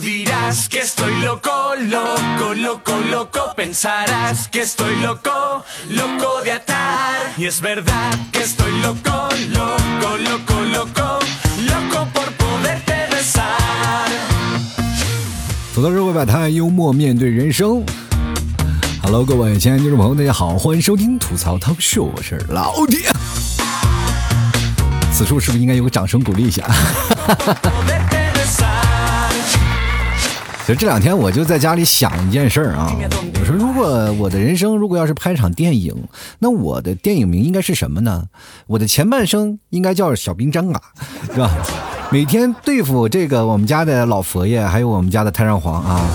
[0.00, 3.52] Dirás que estoy loco, loco, loco, loco.
[3.56, 7.32] Pensarás que estoy loco, loco de atar.
[7.36, 11.18] Y es verdad que estoy loco, loco, loco, loco,
[11.66, 14.10] loco por poderte besar.
[15.74, 17.84] 吐槽社会百态，幽默面对人生。
[19.02, 23.10] Hello，各位亲爱的听众朋友，大家好，欢迎收听吐槽 talk show，我是老铁。
[25.12, 26.64] 此处是不是应该有个掌声鼓励一下？
[30.74, 32.94] 实这两天我就在家里想一件事儿啊，
[33.40, 35.94] 我说如果我的人生如果要是拍场电影，
[36.38, 38.24] 那我的电影名应该是什么呢？
[38.66, 40.80] 我的前半生应该叫小兵张嘎，
[41.32, 41.50] 是吧？
[42.12, 46.06] 每天对付这个我们家的老佛爷，还有我们家的太上皇啊。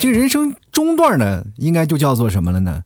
[0.00, 2.80] 这个人生中段呢，应该就叫做什么了呢？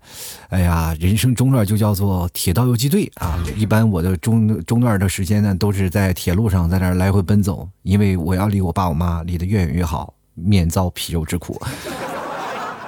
[0.48, 3.38] 哎呀，人生中段就叫做铁道游击队啊！
[3.54, 11.60] 一般我的中中段的时间呢，都是在铁路上，在那儿来回奔走，因为我要离我爸我妈离得越远越好，免遭皮肉之苦。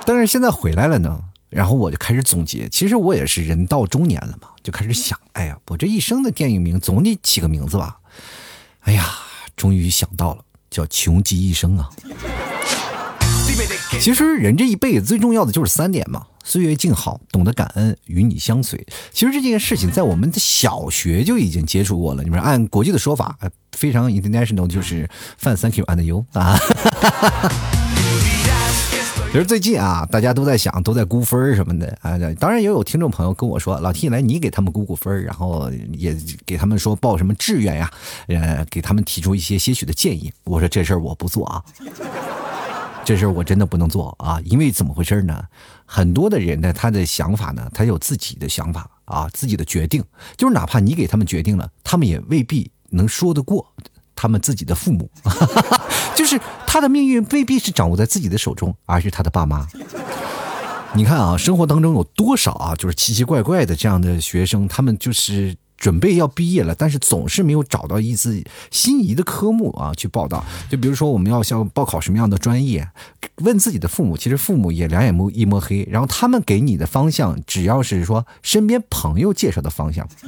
[0.07, 7.99] 但是现在回来了呢，然后我就开始总结，其实我也是人到中年了嘛，就开始想，哎呀，我这一生的电影名总得起个名字吧？
[8.81, 9.07] 哎呀，
[9.57, 11.91] 终于想到了，叫穷极一生啊！
[14.01, 18.87] 其实人这一辈子最重要的就是三点嘛：岁月静好，懂得感恩，与你相随。
[19.13, 22.23] 其实这件事情在我们的小学就已经接触过了。
[22.23, 23.39] 你们按国际的说法，
[23.73, 25.09] 非常 international，就是
[25.41, 26.59] “fan thank you and you” 啊。
[29.33, 32.17] 其实最近啊，大家都在想，都在估分儿什么的啊。
[32.39, 36.17] 当然也有听众朋友跟我说，老 T 来你给他们估估分儿，然后也
[36.47, 37.91] 给他们说报什么志愿呀，
[38.29, 40.33] 呃，给他们提出一些些许的建议。
[40.45, 41.65] 我说这事儿我不做啊。
[43.05, 45.45] 这事儿我真的不能做啊，因为怎么回事呢？
[45.85, 50.03] 很多的人呢，他的想法呢，他有自己的想法啊，自己的决定，
[50.37, 53.67] 就是哪怕你给他们决定了，他们也未必能说得过
[54.17, 55.11] 他们自己的父母，
[56.17, 59.67] 就是他的命运未必是掌握在自己的手中，而是他的爸妈。
[60.95, 70.43] 你看啊，生活当中有多少啊，就是奇奇怪怪的这样的学生，他们就是准备要毕业了，但是总是没有找到一次心仪的科目啊去报道。
[70.71, 72.89] 就比如说我们要想报考什么样的专业，
[73.43, 80.09] 问自己的父母，其实父母也两眼摸一摸黑，然后他们给你的方向，只要是说身边朋友介绍的方向。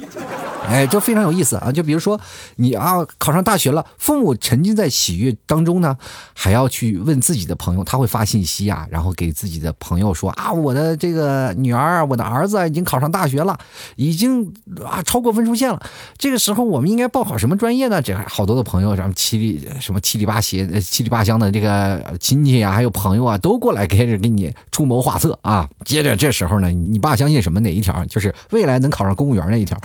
[0.67, 1.71] 哎，这非常有意思啊！
[1.71, 2.19] 就比如说
[2.57, 5.97] 你啊，考上大学了，父母沉浸在喜悦当中呢，
[6.33, 13.57] 还要去问自己的朋友，他会发信息啊，然后给自己的朋友说啊，我的这个女儿，我的儿子啊已经考上大学了，
[13.95, 14.53] 已经
[14.85, 15.81] 啊超过分数出现了。
[16.17, 18.01] 这个时候我们应该报考什么专业呢？
[18.01, 25.67] 这好多的朋友，什么七里什么七里八斜、七里八乡的这个亲戚啊，还有朋友啊，都过来开始给你出谋划策啊。
[25.85, 28.03] 接着这时候呢，你爸相信什么哪一条？
[28.05, 29.79] 就是未来能考上公务员那一条。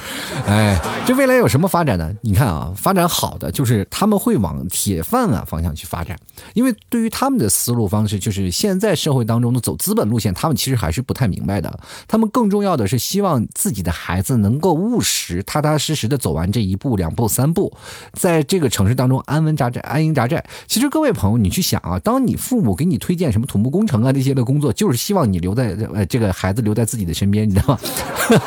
[0.47, 2.13] 哎，这未来有什么发展呢？
[2.23, 6.19] 你看啊，发展好的就是他们会往铁饭碗方向去发展，
[6.55, 11.79] 因为对于他们的思路方式，就是现在社会当中的走资本路线，他们其实还是不太明白的。
[12.09, 17.73] 他们更重要的是希望自己的孩子能够务实、踏踏实实的走完这一步、两步、三步，
[18.13, 20.45] 在这个城市当中安稳扎寨、安营扎寨。
[20.67, 27.79] 其实各位朋友，你去想啊，当你父母给你推荐什么土木工程啊这些的工作，就是希望你留在呃这个孩子留在自己的身边，你知道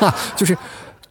[0.00, 0.14] 吗？
[0.36, 0.56] 就是。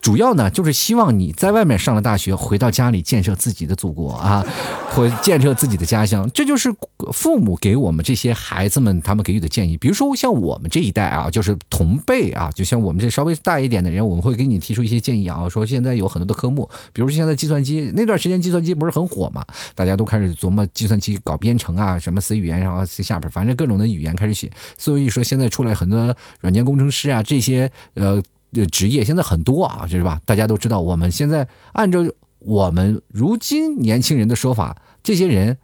[0.06, 4.46] 主要呢，就是希望你在外面上了大学，回到家里建设自己的祖国啊，
[4.94, 6.30] 或建设自己的家乡。
[6.32, 6.72] 这就是
[7.12, 9.76] 父母给我们这些孩子们他们给予的建议。
[9.78, 24.52] 比如说像我们这一代啊，就是同辈啊，就像我们这稍微大一点的人，我们会给你提出一些建议啊，说现在有很多的科目，比如说现在计算机那段时间计算机不是很火嘛，大家都开始琢磨计算机搞编程啊，什么 C 语言，然后 C 下边，反正各种的语言开始写。
[24.78, 28.22] 所以说现在出来很多软件工程师啊，这些呃。
[28.56, 30.20] 这职业现在很多啊，是吧？
[30.26, 32.00] 大家都知道，我们现在按照
[32.40, 35.58] 我们如今年轻人的说法，这些人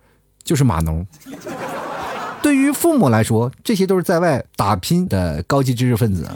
[0.44, 1.08] 就是码农。
[2.44, 6.36] 对于父母来说，这些都是在外打拼的高级知识分子啊。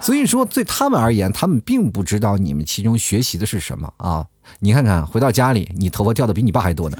[0.00, 4.26] 所以说，对他们而言，他们并不知道你们其中学习的是什么啊。
[4.60, 6.98] 你看看，回到家里，你头发掉的比你爸还多呢。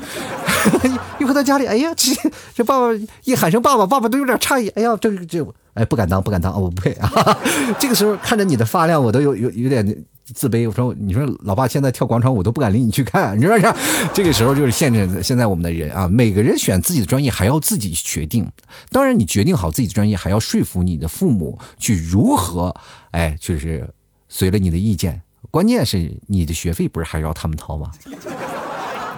[1.21, 2.15] 一回到家里，哎呀，这
[2.55, 2.87] 这爸爸
[3.25, 4.71] 一喊声爸爸，爸爸都有点诧异。
[4.71, 7.11] 哎呀，这个这，哎，不敢当，不敢当，我不配啊。
[7.79, 9.85] 这个时候看着你的发量，我都有有有点
[10.25, 10.67] 自卑。
[10.67, 13.75] 我说，你说老爸现在跳广场舞都不敢领你去看，你说是？
[14.15, 18.51] 这个时候就是现在现在我们的人啊，每个人选自己的专业还要自己去决定。
[18.91, 22.75] 当然，你决定好自己的专业，还要说服你的父母去如何，
[23.11, 23.89] 哎，就是
[24.29, 25.21] 随了你的意见。
[25.51, 27.91] 关键是你的学费不是还要他们掏吗？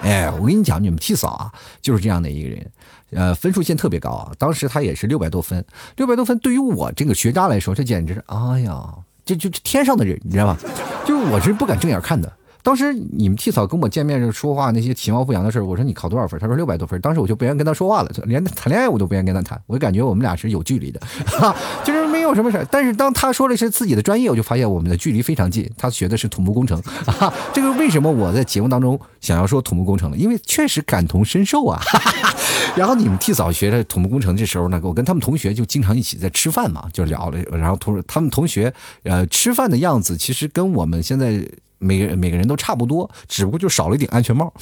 [0.07, 2.71] 哎，我跟你讲，你们替嫂啊，就是这样的一个人，
[3.11, 4.31] 呃，分数线特别高啊。
[4.39, 5.65] 当时他也是六百多分，
[5.97, 8.85] 六百多分对于我这个学渣来说，这简直是，哎呀，
[9.25, 10.57] 这就天上的人，你知道吗？
[11.05, 12.33] 就是我是不敢正眼看的。
[12.63, 16.39] 当时你们替嫂跟我见面时说话那些其貌不扬的事儿，我说你考多少分？
[16.41, 17.01] 他说六百多分。
[17.01, 21.55] 当时我就不愿意跟他说话了，连谈恋爱我都不愿意跟他谈，我就感觉我们俩是有距离的，哈
[21.85, 22.67] 就是有什么事儿。
[22.71, 25.71] 但是当他说的是自己的专业，我就发现我们的距离非常近。
[25.77, 30.17] 他学的是土木工程， 啊这个为什么我在节目当中想要说土木工程呢？
[30.17, 31.81] 因为确实感同身受啊。
[32.77, 37.41] 然后你们替嫂学的土木工程，这时候呢，我跟他们同学就经常一起在吃饭嘛，就聊了。
[37.53, 38.73] 然后同他们同学
[39.05, 41.43] 呃吃饭的样子，其实跟我们现在
[41.79, 44.53] 每个每个人都差不多，只不过就少了一顶安全帽，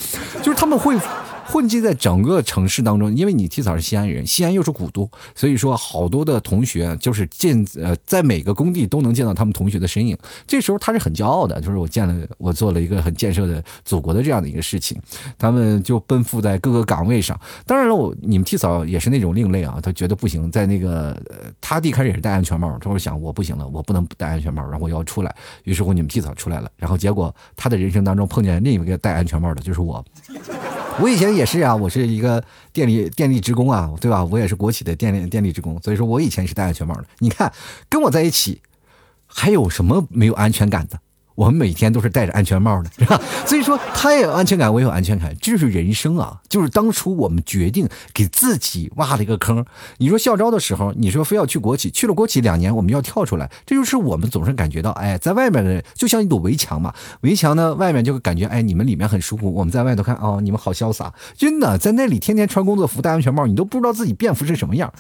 [0.43, 0.97] 就是他们会。
[1.47, 10.17] 混迹在整个城市当中，因为你替嫂是西安人，西安又是古都，所以说好多的同学就是见呃，在每个工地都能见到他们同学的身影。
[10.47, 15.01] 这时候他是很骄傲的，就是我见了，我做了一个很建设的祖国的这样的一个事情。
[15.39, 17.39] 他们就奔赴在各个岗位上。
[17.67, 21.21] 当然了，我你们替嫂也是那种另类啊，他觉得不行，在那个
[21.61, 25.35] 他弟开始也是戴安全帽，他会想我不行了，我不能不戴安全帽，然后我要出来。
[25.65, 30.05] 于是乎你们替嫂出来了，然后结果他的人生当中碰见另一个戴安全帽的，就是我。
[31.01, 32.43] 我以前也是啊，我是一个
[32.73, 34.25] 电力电力职工啊，对吧？
[34.25, 37.05] 我也是国企的电力电力职工，所以说我以前是戴安全帽的。
[37.19, 37.53] 你看，
[37.89, 38.61] 跟我在一起，
[39.27, 40.99] 还有什么没有安全感的？
[41.35, 43.21] 我们每天都是戴着安全帽的，是吧？
[43.45, 46.41] 所以说他也有安全感，我也有安全感，这就是人生啊！
[46.49, 49.65] 就是当初我们决定给自己挖了一个坑。
[49.99, 64.93] 你说校招的时候，你说非要去国企，去了国企两年，我们要跳出来，这就是我们总是感觉到，哎，在外面的就像一堵围墙嘛，围墙呢外面就会感觉，哎，你们里面很舒服，我们在外头看，哦，你们好潇洒，真的在那里天天穿工作服、戴安全帽，你都不知道自己便服是什么样。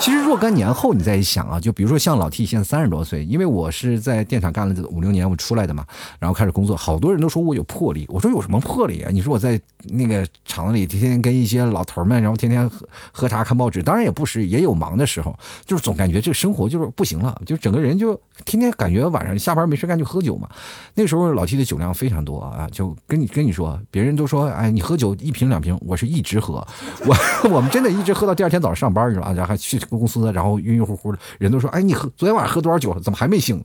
[0.00, 5.82] 其实若干年后你再一想啊，就比如说像老 T 现在三十多岁，因为我是在电厂干了五六年，我出出来的嘛，
[6.18, 9.10] 然后开始工作，好多人都说我有魄力，我说有什么魄力啊？
[9.10, 15.34] 你说我在那个厂子里天天跟一些老头们，然后天天喝喝茶看报纸，当然也不是，也有忙的时候，
[15.64, 18.14] 就是总感觉这生活就是不行了，就整个人就
[18.44, 20.46] 天天感觉晚上下班没事干就喝酒嘛。
[20.94, 26.66] 那时候老 T 的酒量非常多啊，就跟你跟你说，别人都说哎你喝酒一瓶两瓶，我是一直喝，
[27.06, 27.16] 我
[27.50, 29.32] 我们真的一直喝到第二天早上上班，你知道吧？
[29.32, 29.78] 然后还去。
[29.88, 33.00] 公司，然后晕晕乎乎的，人都说：“哎，你喝昨天晚上喝多少酒了？
[33.00, 33.62] 怎么还没醒？”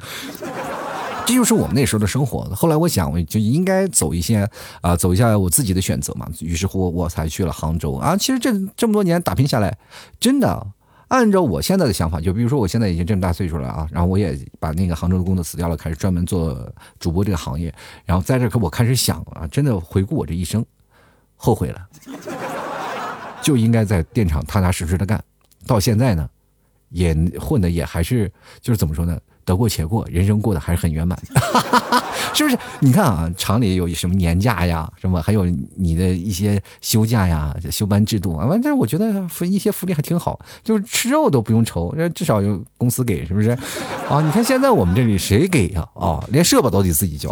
[1.26, 2.44] 这就是我们那时候的生活。
[2.56, 4.48] 后来我想，我就应该走一些
[4.82, 6.28] 啊，走一下我自己的选择嘛。
[6.42, 8.16] 于是乎，我才去了杭州啊。
[8.18, 9.78] 其实这这么多年打拼下来，
[10.20, 10.68] 真的
[11.08, 17.74] 按照我现在的想法，就比如说我现在已经这么大岁数了啊，然后我也把那个杭州的工作辞掉了，开始专门做主播这个行业。
[18.06, 20.66] 然后在这可我开始想啊，真的回顾我这一生，
[21.36, 21.88] 后悔了，
[23.42, 25.24] 就应该在电厂踏踏实实的干。
[25.66, 26.30] 到现在呢，
[26.90, 28.30] 也混的也还是
[28.60, 29.18] 就是怎么说呢？
[29.46, 31.18] 得过且过，人生过得还是很圆满，
[32.34, 32.58] 是不是？
[32.80, 35.46] 你看啊，厂里有什么年假呀，什么还有
[35.76, 39.12] 你的一些休假呀、休班制度啊，反正我觉得
[39.42, 43.50] 一些福利还挺好，就是吃肉都不用愁，至少有公司给，是不是？
[44.10, 45.88] 啊，你看现在我们这里谁给呀？
[45.94, 47.30] 啊，连社保都得自己交。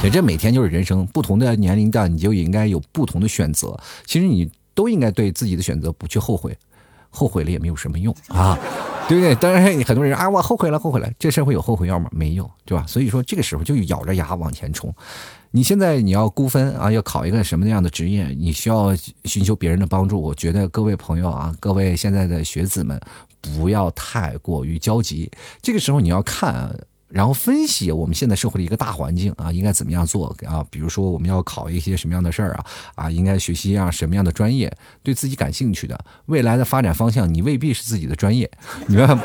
[0.00, 3.76] 所以这每天就是人生不同的年龄段，你就应该有不同的选择。
[4.06, 6.56] 其实你都应该对自己的选择不去后悔。
[7.10, 8.58] 后悔了也没有什么用啊，
[9.08, 9.34] 对不对？
[9.34, 12.08] 当然，很多人啊，我后悔了，后悔了，这社会有后悔药吗？
[12.12, 12.84] 没有，对吧？
[12.86, 14.94] 所以说，这个时候就咬着牙往前冲。
[15.50, 18.26] 你现在你要估分啊，要考一个什么样的职业？
[18.28, 18.94] 你需要
[19.24, 20.20] 寻求别人的帮助。
[20.20, 23.00] 我觉得各位朋友啊，各位现在的学子们，
[23.40, 25.30] 不要太过于焦急。
[25.62, 26.74] 这个时候你要看。
[27.08, 30.64] 然后分析我们现在社会的一个大环境啊，应该怎么样做啊？
[30.70, 32.66] 比如说我们要考一些什么样的事儿啊？
[32.96, 34.70] 啊，应该学习啊什么样的专业？
[35.02, 38.50] 对自己感兴趣的未来的发展方向，你未必是自己的专业。
[38.86, 39.18] 你看，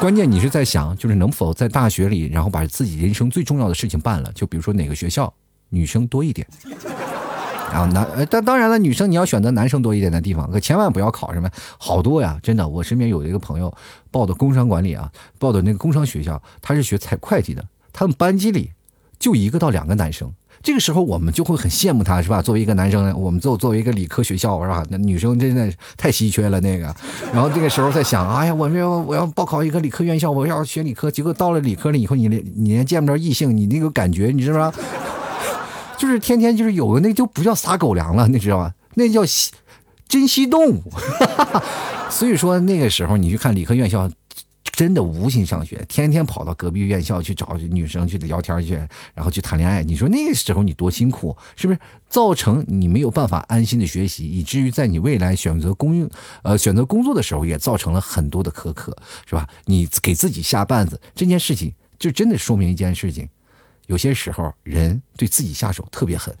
[0.00, 4.30] 关键你是在想，就是能否在大学里，然后把自己人生最重要的事情办了？
[4.32, 5.32] 就比如说哪个学校
[5.70, 6.46] 女生多一点。
[7.74, 12.38] 然后男呃，但当然了，女生你要选择男生多一点的地方，可千万不要考什么好多呀！
[12.40, 13.74] 真的，我身边有一个朋友
[14.12, 18.70] 报的工商管理啊，报的那个工商学校，他是学财会计的，他们班级里
[19.18, 20.32] 就一个到两个男生。
[20.62, 22.40] 这个时候我们就会很羡慕他，是吧？
[22.40, 24.84] 作为一个男生，我们作作为一个理科学校，是吧？
[24.88, 26.94] 那女生真的太稀缺了，那个。
[27.32, 34.72] 然后这个时候在想，哎呀，我要我要报考一个理科院校，我要学理科，结果到了理科了以后，你连你连见不着异性，你那个感觉，你知道吗？
[36.04, 38.74] 就是天天就是有个那就不叫撒狗粮了，你知道吗？
[38.92, 39.22] 那叫
[40.06, 40.82] 珍稀动物。
[42.12, 44.10] 所以说那个时候你去看理科院校，
[44.64, 48.74] 真的无心上学，天天跑到隔壁院校去找女生去聊天去，
[49.14, 49.82] 然后去谈恋爱。
[49.82, 51.78] 你说那个时候你多辛苦，是不是？
[52.10, 56.06] 造成你没有办法安心的学习，以至于在你未来选择工
[56.42, 58.94] 呃选择工作的时候，也造成了很多的苛刻，
[59.26, 59.48] 是吧？
[59.64, 63.26] 你给自己下绊子这件事情，就真的说明一件事情。
[63.86, 66.34] 有些时候，人对自己下手特别狠。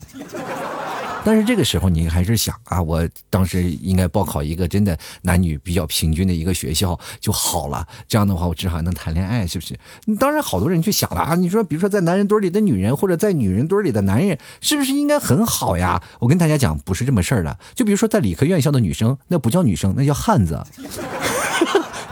[1.26, 7.88] 但是这个时候你还是想啊，我当时应该报考一个真的男女比较平均的一个学校就好了。
[8.06, 9.74] 这样的话，我至少还能谈恋爱，是不是？
[10.20, 16.02] 当然，好多人就想了啊，你说，比如说在男人堆里的女人，或者在女人堆里的男人，是不是应该很好呀？
[16.20, 17.58] 我跟大家讲，不是这么事儿的。
[17.74, 20.62] 就比如说在理科院校的女生，那不叫女生，那叫汉子。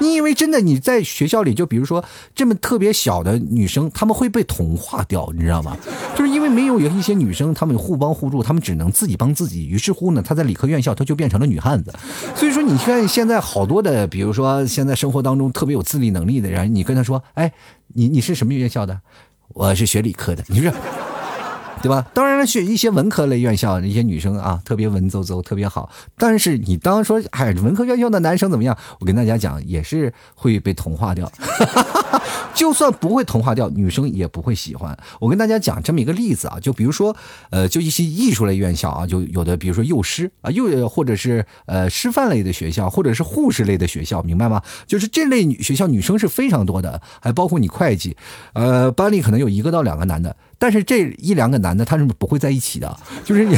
[0.03, 2.05] 你以为真的你在学校里，就比如说
[2.35, 5.77] 这么特别小的女生，她们会被同化掉，你知道吗？
[6.17, 9.67] 就是因为没有有一些女生，她们互帮互助，她们只能自己帮自己。
[9.69, 11.95] 于是乎呢，她在理科院校，她就变成了女汉子。
[12.35, 17.53] 所以说，你看现在好多的，比如说现在生活当中特别有自理能力的人，你跟他说，哎，
[17.95, 19.01] 你你是什么院校的？
[19.55, 20.43] 我是学理科的。
[20.49, 20.73] 你说。
[21.83, 22.07] 对吧？
[22.15, 25.91] 当然了，学一些文科类院校，一些女生啊，特别文绉绉，特别好。
[26.17, 28.77] 但是你当说，哎，文科院校的男生怎么样？
[29.01, 31.31] 我跟大家讲，也是会被同化掉。
[32.55, 34.97] 就算不会同化掉，女生也不会喜欢。
[35.19, 37.17] 我跟大家讲这么一个例子啊，就比如说，
[37.51, 44.63] 呃，就一些艺术类院校啊，就有的，比如说幼师啊，幼或者是呃师范类的学校，或者是护士类的学校，明白吗？
[44.87, 48.17] 就是这类女学校，女生是非常多的，还包括你会计，
[48.53, 50.37] 呃，班里可能有一个到两个男的。
[50.59, 53.57] 但是这一两个男那他是不会在一起的，就是你，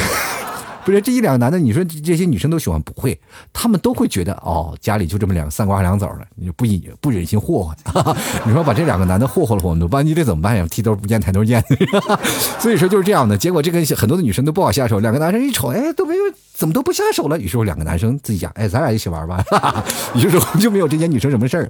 [0.85, 3.19] 不是这一两个男的，你说这些女生都喜欢不会，
[3.53, 8.15] 他们都会觉得哦，家里就这么两个三瓜两枣的，你就不忍不忍心霍霍，
[8.45, 10.67] 你说把这两个男的霍霍了霍霍，班级得怎么办呀？
[10.71, 11.65] 剃头不见抬头见，
[12.61, 16.23] 所以说就是这样的结果，这个很多的女生都不好下手，两个男生一瞅，哎，都没有，
[16.53, 17.39] 怎么都不下手了？
[17.39, 19.45] 于是乎两个男生自己讲，哎，咱俩一起玩吧，
[20.15, 21.69] 于是乎就没有这些女生什么事儿。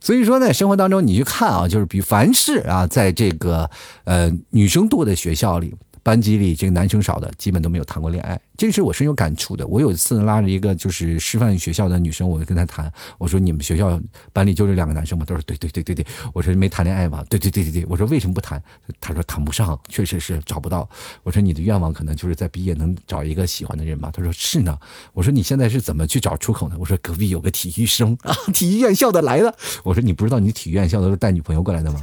[0.00, 3.70] 所以说呢，生活当中你去看啊，就是比凡是啊，在这个
[4.04, 5.74] 呃女生多的学校里。
[6.08, 9.66] 班级里这个男生少的，基本都没有谈过恋爱，这是我深有感触的。
[9.66, 14.00] 我有一次拉着一个就是师范学校的女生，我跟她谈，我说你们学校
[14.32, 15.24] 班里就这两个男生吗？
[15.28, 17.22] 她说对对对对对，我说没谈恋爱吧？
[17.28, 18.58] 对对对对对，我说为什么不谈？
[19.02, 20.88] 她说谈不上，确实是找不到。
[21.24, 24.10] 我说你的愿望可能就是在毕业能找一个喜欢的人吧？
[24.10, 24.78] 她说是呢。
[25.12, 26.76] 我说你现在是怎么去找出口呢？
[26.78, 29.54] 我说隔壁有个体育生啊，体育院校的来的。
[29.84, 32.00] 我说你不知道你体育院校都是带女朋友过来的吗？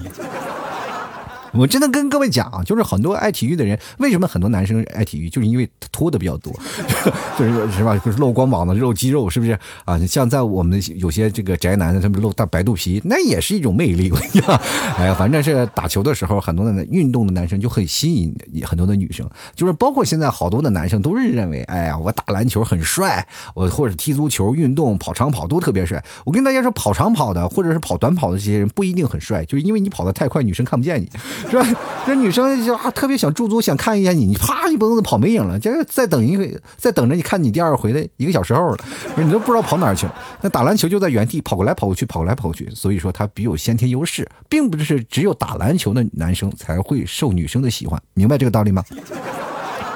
[1.58, 6.54] 我真的跟各位讲，就是很多爱体育的人，为什么很多男生爱体育，就是因为他脱的比较多，
[7.40, 7.98] 就是是吧？
[7.98, 9.98] 就是露光膀子、露肌肉，是不是啊？
[10.06, 14.12] 像在我们有些这个宅男的，他们露大白肚皮，那也是一种魅力。
[14.12, 14.60] 我跟你讲，
[14.98, 18.36] 哎呀，反正是打球的时候，很多的运动的男生就很吸引
[18.66, 26.04] 很多的女生，就是包括现在好多的男生都是认为，哎呀，我打篮球很帅，我或者踢足球、运动、跑长跑都特别帅。
[26.26, 31.10] 我跟大家说，跑长跑的或者是跑短跑的这些人不一定很帅，就是因为你跑得太快，女生看不见你。
[31.50, 31.66] 是吧？
[32.06, 35.60] 这女生就啊，特别想驻足，想看一眼你，你啪一蹦子跑没影了。
[35.60, 36.48] 这再等一个，
[36.78, 38.78] 再等着你看你第二回的一个小时后了，
[39.18, 40.16] 你都不知道跑哪去了。
[40.42, 48.84] 那打篮球就在原地跑过来跑过去，跑过来跑过去，所以说他比有先天优势，并不是只有打篮球的男生才会受女生的喜欢，明白这个道理吗？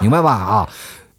[0.01, 0.31] 明白吧？
[0.31, 0.69] 啊，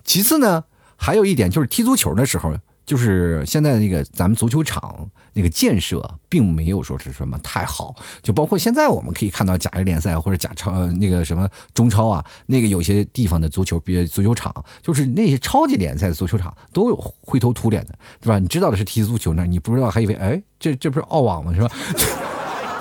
[0.05, 0.65] 其次呢，
[0.97, 2.53] 还有一点就是踢足球的时候。
[2.91, 18.41] 就是现在那个咱们足球场那个建设，并没有说是什么太好，就包括现在我们可以看到甲 A 联赛或者甲超那个什么中超啊，那个有些地方的足球别足球场，就是那些超级联赛的足球场都有灰头土脸的，对吧？
[18.41, 21.55] 你知道的是踢足球呢，你不知道还以为哎，这这不是澳网吗？
[21.55, 21.71] 是吧？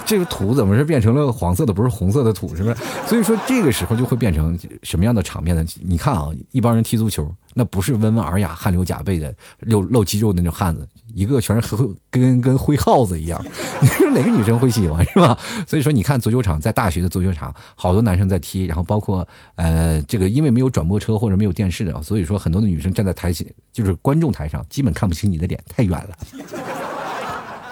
[0.09, 2.75] 这个土怎么是变成了黄色的，不是红色的土，是不是？
[3.05, 5.63] 所以说这个时候就会变成什么样的场面呢？
[5.83, 11.75] 你看啊，一帮人踢足球，那不是温文尔雅、汗流浃背的露露肌肉的那种汉子，一个全是
[12.09, 13.39] 跟跟灰耗子一样，
[13.79, 15.37] 你说哪个女生会喜欢是吧？
[15.67, 26.17] 所以说你看足球场，在大学的足球场，好多男生在踢，然后包括呃这个因为没有转播车或者没有电视的，所以说很多的女生站在台前，就是观众台上，基本看不清你的脸，太远了。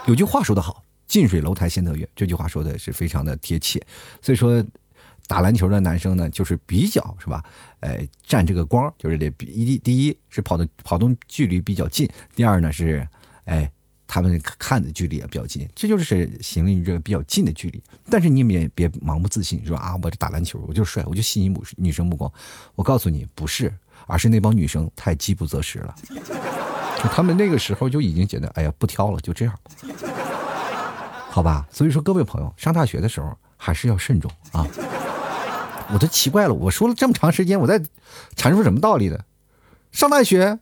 [0.06, 0.84] 有句话说得好。
[1.08, 3.82] 近水楼台先得月，这句话说的是非常的贴切。
[4.22, 4.64] 所以说，
[5.28, 7.44] 打篮球的男生呢，就是比较是吧？
[7.80, 13.08] 呃，占这个光，就是得一第一是跑的跑动距离比较近，第二呢是，
[13.46, 13.70] 哎，
[14.06, 17.82] 他们看的距离也比较近，这就是形容这个比较近的距离。
[18.10, 22.32] 但是你们也别盲目自信，说啊，我这打篮球我就帅，我就吸引女女生目光。
[22.76, 23.74] 我告诉你，不是，
[24.08, 25.96] 而是那帮女生太饥不择食了，
[27.12, 29.60] 他们那个时候就已经觉得，哎呀，不挑了，就这样。
[31.38, 34.66] 好吧，所以说各位朋友，上大学的时候还是要慎重啊！
[35.94, 37.80] 我都奇怪了，我说了这么长时间，我在
[38.36, 39.20] 阐述什么道理呢？
[39.92, 40.58] 上大学，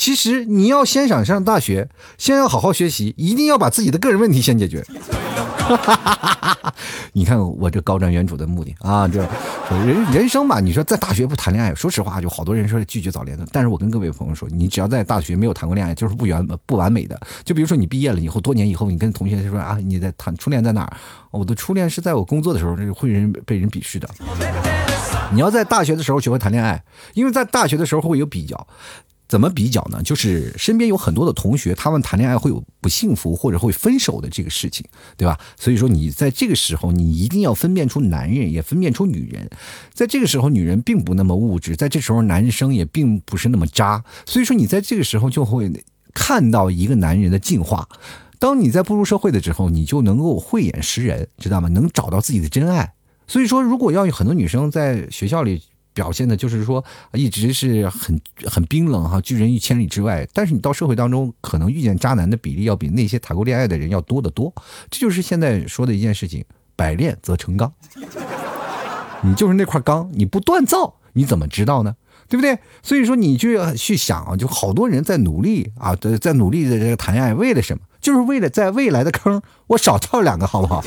[0.00, 4.82] 其实你要先想上大学，先要好好学习，一定要把自己的个人问题先解决。
[7.12, 9.20] 你看我这高瞻远瞩的目的啊，这
[9.84, 13.46] 人人生嘛，你说在大学不谈恋爱，说实话，就好多人说拒绝早恋的。
[13.52, 17.20] 但是我跟各位朋友说，你只要在大学没有谈过恋爱，就是不完不完美的。
[17.44, 20.96] 就比如说你毕业了以后，多年以后，你跟同学说啊，你在谈初恋在哪儿？
[21.30, 24.08] 我的初恋是在我工作的时候，这会人被人鄙视的。
[25.30, 28.66] 你要在大学的时候学会谈恋爱，因为在大学的时候会有比较。
[29.30, 30.02] 怎么比较呢？
[30.02, 34.84] 就是身边有很多的同学，他们谈恋爱会有不幸福或者会分手的这个事情，
[35.16, 35.38] 对吧？
[35.56, 39.48] 所以说你在这个时候，你一定要分辨出男人，也分辨出女人。
[39.94, 44.02] 在这个时候，女人并不那么物质，在这时候，男生也并不是那么渣。
[44.26, 45.70] 所以说，你在这个时候就会
[46.12, 47.88] 看到一个男人的进化。
[48.40, 51.68] 当你在步入社会的时候，你就能够慧眼识人，知道吗？
[51.68, 52.94] 能找到自己的真爱。
[53.28, 55.62] 所以说，如果要有很多女生在学校里。
[56.00, 60.26] 表现的就是说，一直是很很冰冷哈，拒人于千里之外。
[60.32, 64.50] 但是你到社会当中，可能遇见渣男的比例要比那些谈过恋爱的人要多得多。
[64.88, 66.42] 这就是现在说的一件事情：
[66.74, 67.70] 百炼则成钢。
[69.22, 71.94] 你就是那块钢，你不锻造，你怎么知道呢？
[72.30, 72.58] 对不对？
[72.82, 77.82] 所以说，你就要去想啊，就好多人在努力啊，在努力的这个谈恋爱，为了什么？
[78.00, 80.82] 就是为了在未来的坑，我少跳两个，好不好？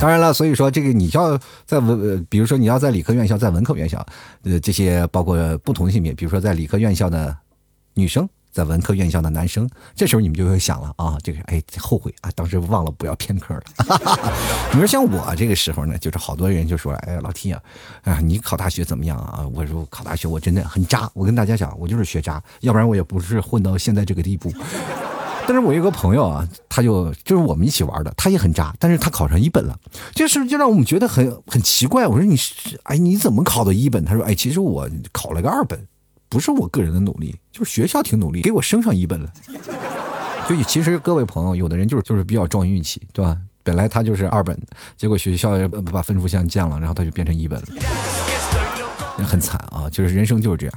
[0.00, 4.04] 当然了，所以说这个你要在文，比如说你要在理科院校，在文科院校，
[4.44, 7.36] 呃，这些包括不同性别，比如说在理科院校的
[7.92, 13.62] 女生，在文科院校的男生，这时候你们就会想了啊，这个哎后悔啊，当时忘了不要偏科了。
[14.72, 17.60] 你说像我这个时候呢，就是好多人就说，哎，老 T 啊，
[18.04, 19.46] 啊，你考大学怎么样啊？
[19.52, 24.50] 我说考大学我真的很渣，我跟大家讲，我就是学渣，要不然我也不是混到现在这个地步。
[25.52, 29.76] 但是我有个朋友啊，他就就是我们一起玩的，他也很渣，但是他考上一本了，
[30.14, 32.06] 这事就让我们觉得很很奇怪。
[32.06, 34.04] 我说你是哎你怎么考的一本？
[34.04, 35.84] 他说哎其实我考了个二本，
[36.28, 39.28] 不是我个人的努力，就是学校挺努力给我升上一本了。
[40.48, 43.36] 就其实各位朋友，有的人就是就是比较撞运气，对吧？
[43.64, 44.56] 本来他就是二本，
[44.96, 45.50] 结果学校
[45.92, 47.66] 把分数线降了，然后他就变成一本了，
[49.26, 49.90] 很惨啊！
[49.90, 50.74] 就是人生就是这样。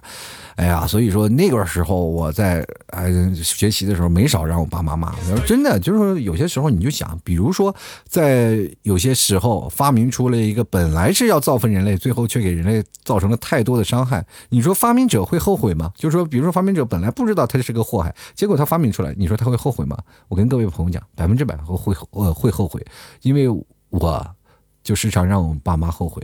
[0.55, 5.11] 哎呀，所以说那个时候我在哎学习的时候没少让我爸妈骂。
[5.11, 7.75] 我说真的，就是说有些时候你就想，比如说
[8.07, 15.91] 在有些时候发明出了一个本来是要造福人类，最后却给人类造成了太多的伤害，你说发明者会后悔吗？
[15.95, 19.97] 就是说，比如说发明者本来不知道它是个祸害，结果他发明出来，你说他会后悔吗？
[20.27, 22.83] 我跟各位朋友讲，百分之百会会呃会后悔，
[23.21, 23.47] 因为
[23.89, 24.35] 我
[24.83, 26.21] 就时常让我爸妈后悔。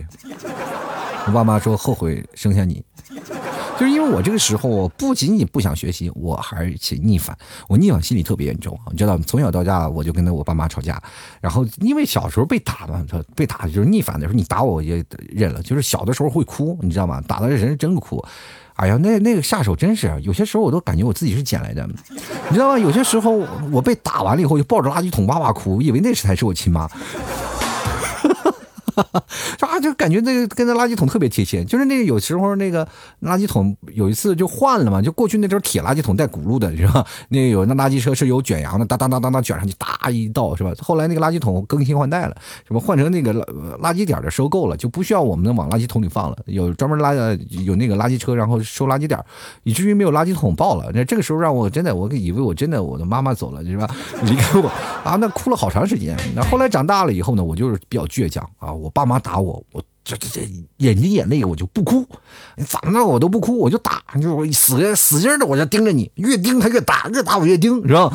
[1.25, 2.83] 我爸妈说后悔生下你。
[3.79, 7.37] 就是因为我这个时候，我不仅仅不想学习，我还且逆反，
[7.69, 8.77] 我逆反心理特别严重。
[8.91, 11.01] 你知道，从小到大我就跟着我爸妈吵架，
[11.39, 13.05] 然后因为小时候被打嘛，
[13.37, 15.63] 被打就是逆反的时候，你打我我也忍了。
[15.63, 17.21] 就是小的时候会哭，你知道吗？
[17.25, 18.21] 打的人真哭。
[18.73, 22.77] 哎呀，那那个下手真是，有些时候我都感觉我自己是捡来的，你知道吗？
[22.77, 23.31] 有些时候
[23.71, 26.89] 我被打完了以后，就抱着垃圾桶哇哇哭，以为那是才是我亲妈。
[29.61, 32.85] 啊，就感觉那个跟那垃圾桶特别贴切，就是那个有时候那个
[33.21, 37.05] 垃圾桶有一次就换了嘛，就过去那阵铁垃圾桶带轱辘的是吧？
[37.29, 40.71] 那有那垃圾车是有卷扬的，哒哒哒哒哒卷上去，哒一倒是吧？
[40.79, 42.35] 后来那个垃圾桶更新换代了，
[42.67, 43.43] 什么换成那个垃
[43.79, 47.13] 垃圾点的收购了，就不需要我们往垃圾桶里放了，有专门垃
[47.65, 49.19] 有那个垃圾车，然后收垃圾点，
[49.63, 50.91] 以至于没有垃圾桶爆了。
[50.93, 53.87] 那这个时候让我真的，我以为我真的我的妈妈走了是吧？
[54.23, 54.67] 离开我
[55.03, 56.17] 啊，那哭了好长时间。
[56.35, 58.88] 那后来长大了以后呢，我就是比较倔强啊，我。
[58.89, 60.41] 爸妈打我，我这这这
[60.77, 62.05] 眼睛眼泪我就不哭，
[62.55, 68.11] 你咋弄我都不哭，我就打，就我死死劲的我就盯着你，越盯他越打，越打我越盯，是吧？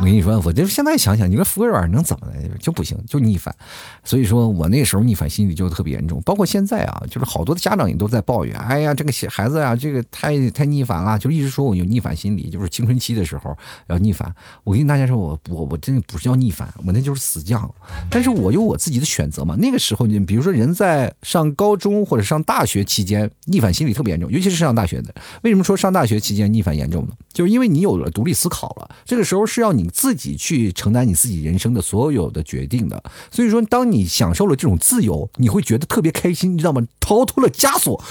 [0.00, 2.48] 我跟你说，我就是现在想想，你说服个软能怎么的？
[2.58, 3.54] 就不行，就逆反。
[4.02, 6.22] 所以说我那时候逆反心理就特别严重。
[6.22, 13.54] 包括现在啊，就是好多的家长也都在抱怨，哎呀，这个孩子啊，这个太太逆反了，就一直说我有逆反心理，就是青春期的时候
[13.88, 14.34] 要逆反。
[14.64, 17.68] 我跟大家说，我我我真的不是叫逆反，我那就是死犟。
[18.08, 19.54] 但是我有我自己的选择嘛。
[19.56, 25.14] 那个时候，你比如说人在上高中或者上大学期间，逆反心理特别严重，尤其是上大学的。
[25.42, 27.12] 为什么说上大学期间逆反严重呢？
[27.34, 29.89] 就是因为你有了独立思考了，这个时候是要你。
[29.90, 36.82] 自己去承担你自己人生的所有的决定的，所以说，当你享受了这种自由，你会觉得特别开心，你知道吗？
[37.00, 38.02] 逃脱了枷锁。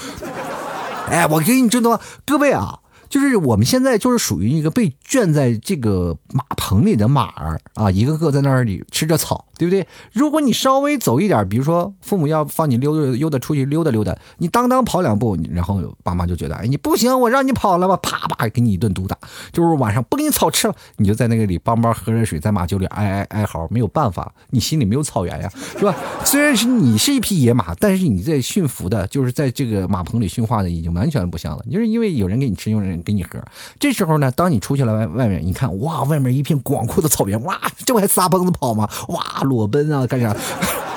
[1.08, 1.98] 哎，我给你这段？
[2.26, 2.79] 各位啊。
[3.10, 9.84] 就是我们现在就是属于一个被圈在这个马棚里的马儿啊，一个个在那里吃着草，对不对？
[10.12, 19.18] 如果你稍微走一点，比如说父母要放你溜达溜达出去溜达溜达，你当当跑两步，然后爸妈就觉得，哎，你不行，我让你跑了吧，啪啪给你一顿毒打。
[19.52, 25.92] 就是晚上不给你草吃了，你就在那个里帮帮喝热水，在马厩里哀哀哀嚎，没有办法，你心里没有草原呀，是吧？
[26.24, 31.64] 虽然是你是一匹野马，但是你在驯服的，就是在这个马棚里驯化的，已经完全不像了。
[31.68, 32.99] 就是因为有人给你吃，有人。
[33.02, 33.38] 给你喝，
[33.78, 38.88] 这时候呢，当你出去了外外面，你看哇，外面一片广阔的草原，哇，这不还撒蹦子跑吗？
[39.08, 40.34] 哇，裸奔啊，干啥？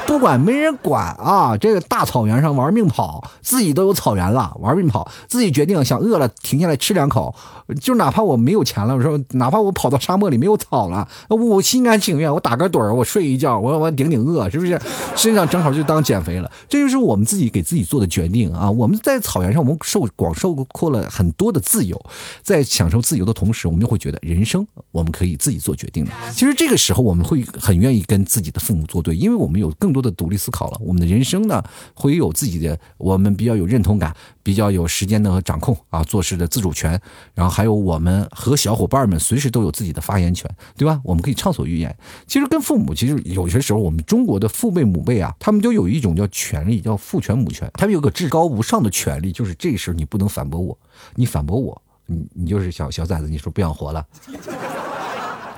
[0.05, 1.55] 不管，没人管啊！
[1.55, 7.33] 这个大草原上玩命跑，自己都有草原了，玩命跑，自己决定想饿了停下来吃两口，
[7.81, 14.79] 就哪怕我没有钱了，我说哪怕我跑到沙漠里没有草了，我心甘情愿，我打个盹儿，我睡一觉，我我顶顶饿，是不是？
[15.15, 18.69] 身上正好就当减肥了，这就是我们自己给自己做的决定啊！
[18.69, 21.99] 我们在草原上，我们受广受过了很多的自由，
[22.41, 26.05] 在享受自由的同时，我们就会觉得人生我们可以自己做决定。
[26.31, 30.77] 其实这个时候，我们会很愿意跟自己的父母作对，因为我们有更多的独立思考了。
[30.81, 36.99] 我们的人生呢，会有自己的，我们比较有认同感，比较有时间的掌控啊，做事的自主权。
[37.33, 40.99] 然后还有我们和小伙伴们随时都有自己的发言权，对吧？
[41.03, 41.95] 我们可以畅所欲言。
[42.27, 47.71] 其实跟父母，其实有些时候，我们中国的父辈母辈啊，他们就有一种叫权利，叫父权母权。
[47.73, 50.77] 他们有个至高无上的权利，就是这时候你不能反驳我，
[51.15, 54.05] 你反驳我，你你就是小小崽子，你说不想活了。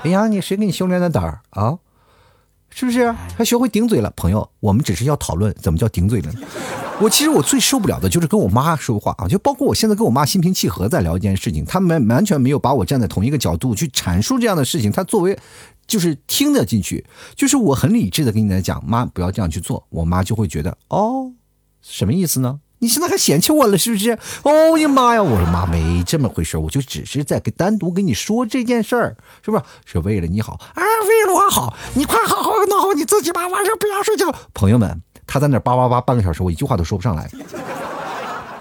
[0.03, 1.77] 哎呀，你谁给你修炼的胆儿啊？
[2.69, 3.11] 是不是？
[3.35, 4.11] 还学会顶嘴了？
[4.15, 6.31] 朋友，我们只是要讨论怎么叫顶嘴了。
[7.01, 15.37] 我其实我最受不了的就是跟我妈说话啊，就包括我现在跟我妈心平气和在聊一件事情，她们完全没有把我站在同一个角度去阐述这样的事情，她作为
[15.85, 17.05] 就是听得进去，
[17.35, 21.33] 就是我很理智的跟你来讲，妈不要这样去做，我妈就会觉得哦，
[21.81, 22.61] 什么意思呢？
[22.79, 24.17] 你现在还嫌弃我了是不是？
[24.43, 25.21] 哦呀妈呀！
[25.21, 29.63] 我说妈没这么回事，我就只是在给单独跟你说这件事儿，是不是？
[29.85, 34.33] 是为了你好啊，为了我好，你快好好弄好你自己吧，晚上不要睡觉。
[34.53, 37.29] 朋友们，他在那叭叭叭半个小时，我一句话都说不上来，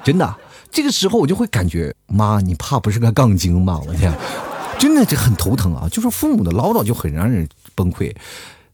[0.03, 0.35] 真的。
[0.70, 3.81] 这个时候我就会感觉，妈，你怕不是个杠精吧？
[3.87, 4.12] 我天，
[4.77, 5.88] 真的这很头疼啊！
[5.88, 8.12] 就是父母的唠叨就很让人崩溃。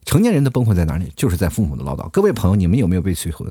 [0.06, 1.12] 成年人的崩溃在哪里？
[1.14, 2.08] 就是在父母的唠叨。
[2.08, 3.46] 各位朋友，你们有没有被催婚？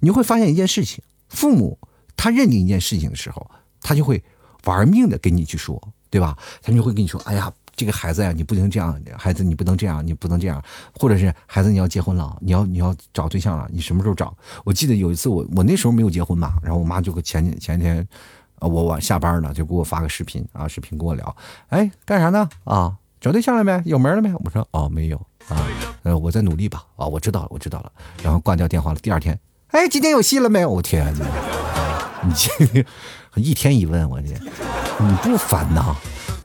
[0.00, 1.02] 你会发现一件事情。
[1.28, 1.78] 父母
[2.16, 3.48] 他认定一件事情的时候，
[3.80, 4.20] 他就会
[4.64, 6.36] 玩命的跟你去说，对吧？
[6.60, 10.62] 他就会跟你说：“哎呀，这个孩子呀，你不能这样，孩子你不能这样，你不能这样，
[10.94, 18.06] 或者是孩子你要结婚了，你要你要找对象了，你什么时候找？”我记得有一次我我那时候没有结婚嘛，然后我妈就前前天，
[18.60, 21.36] 我我下班了就给我发个视频啊，视频跟我聊，
[21.68, 22.48] 哎，干啥呢？
[22.64, 23.80] 啊，找对象了没？
[23.84, 24.32] 有门了没？
[24.34, 25.16] 我说哦，没有
[25.48, 25.56] 啊，
[26.02, 26.84] 呃，我在努力吧。
[26.96, 27.90] 啊，我知道了，我知道了。
[28.22, 28.98] 然后挂掉电话了。
[29.00, 29.38] 第二天。
[29.68, 30.70] 哎，今天有戏了没有？
[30.70, 31.26] 我天哪！
[32.24, 32.84] 你这
[33.40, 35.96] 一天一问，我这你不烦呐？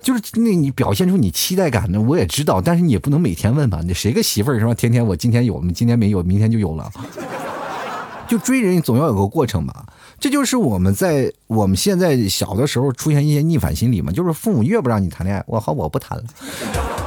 [0.01, 3.81] 就是那你表现出你期待感呢，我也知道，但是你也不能每天问吧？
[3.83, 4.73] 你谁个媳妇儿是吧？
[4.73, 6.91] 天天我今天有，今天没有，明天就有了。
[8.27, 9.85] 就追人总要有个过程吧。
[10.19, 16.23] 这就是我们在我们现在小的时候出现一些逆反心理嘛，就是父母越不让你谈恋爱，我好我不谈了。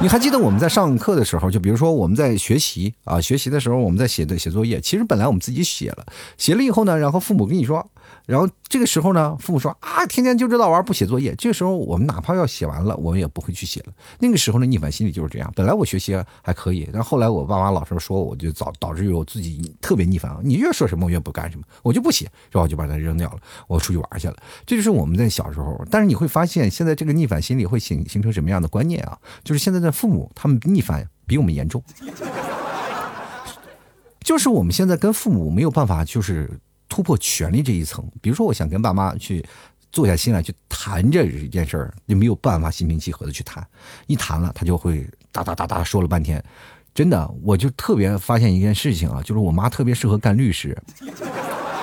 [0.01, 6.05] 你还记得我们在上课的时候，就比如说我们在学习啊，学习的时候我们在写的写作业，其实本来我们自己写了，
[6.37, 7.85] 写了以后呢，然后父母跟你说。
[8.27, 11.33] 然后这个时候呢，父母说啊，天天就知道玩不写作业。
[11.35, 13.87] 这个时候我们哪怕要写完了，我们也不会去写了。
[14.19, 15.51] 那个时候呢，逆反心理就是这样。
[15.55, 20.35] 本来我学习还可以，但后来我爸妈老是说我，就导导致于我自己特别逆反。
[20.43, 22.61] 你越说什么，我越不干什么，我就不写，是吧？
[22.61, 24.35] 我就把它扔掉了，我出去玩去了。
[24.65, 25.83] 这就是我们在小时候。
[25.89, 29.17] 但是你会发现，现在这个逆反心理会形形成什么样的观念啊？
[29.43, 31.83] 就是现在的父母他们逆反比我们严重，
[34.21, 36.49] 就是我们现在跟父母没有办法，就是。
[36.93, 39.41] 突破权力这一层，比如说，我想跟爸妈去
[39.93, 43.65] 坐下心来去谈这一件事儿，就没有办法心平气和的去谈。
[44.07, 46.43] 一谈了，他就会哒哒哒哒说了半天。
[46.93, 50.77] 真的，我就特别发现一件事情啊，就是我妈特别适合干律师，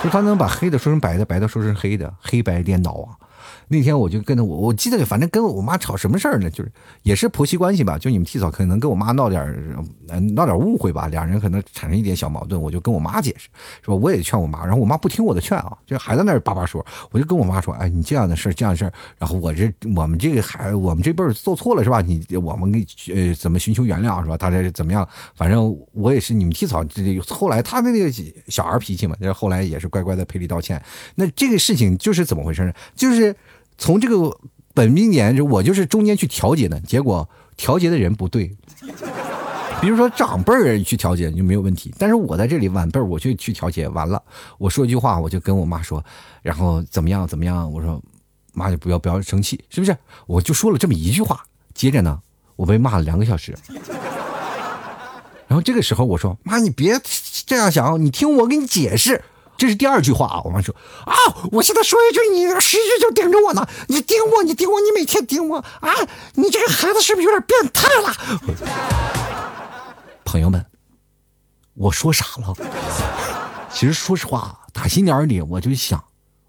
[0.02, 3.28] 就他能把黑的说成白的，白的说成黑的，黑白颠倒啊。
[3.68, 6.50] 那天我就跟着我，我记得反正跟我妈吵什么事儿呢？
[6.50, 9.87] 就是也是婆媳关系吧，就你们替嫂可能跟我妈闹点
[10.35, 13.48] 闹点误会吧，两人可能产生一点小矛盾，我就跟我妈解释，
[13.83, 13.94] 是吧？
[13.94, 16.85] 我也劝我妈，然后我妈不听我的劝啊，就还在那儿叭叭说。
[17.11, 22.00] 我就跟我妈说，哎，你这样的事儿，这样的事儿，然后我这我们这个孩，我们这辈儿做错了是吧？
[22.00, 24.37] 你我们给呃怎么寻求原谅是吧？
[24.37, 25.07] 大家怎么样？
[25.35, 28.11] 反正我也是你们替嫂，这后来他的那个
[28.48, 30.83] 小孩脾气嘛，这后来也是乖乖的赔礼道歉。
[31.14, 32.72] 那这个事情就是怎么回事呢？
[32.96, 33.37] 就是。
[33.79, 34.37] 从这个
[34.75, 38.55] 本命年，我就是中间去调节的，结果调节的人不对。
[39.81, 44.21] 比如说长辈儿去调节就没有问题，但是我在这里晚辈儿我就去调节，完了
[44.59, 46.05] 我说一句话，我就跟我妈说，
[46.43, 48.03] 然后怎么样怎么样，我说
[48.53, 49.97] 妈就不要不要生气，是不是？
[50.27, 52.21] 我就说了这么一句话，接着呢，
[52.57, 53.57] 我被骂了两个小时。
[55.47, 57.01] 然后这个时候我说妈，你别
[57.47, 59.23] 这样想，你听我给你解释。
[59.59, 60.40] 这是第二句话啊！
[60.44, 60.73] 我妈说
[61.05, 61.12] 啊，
[61.51, 63.68] 我现在说一句，你十句就盯着我呢。
[63.88, 65.90] 你盯我，你盯我，你每天盯我啊！
[66.35, 68.14] 你这个孩子是不是有点变态了？
[70.25, 70.64] 朋友们，
[71.75, 72.55] 我说啥了。
[73.73, 76.03] 其实说实话，打心眼里我就想，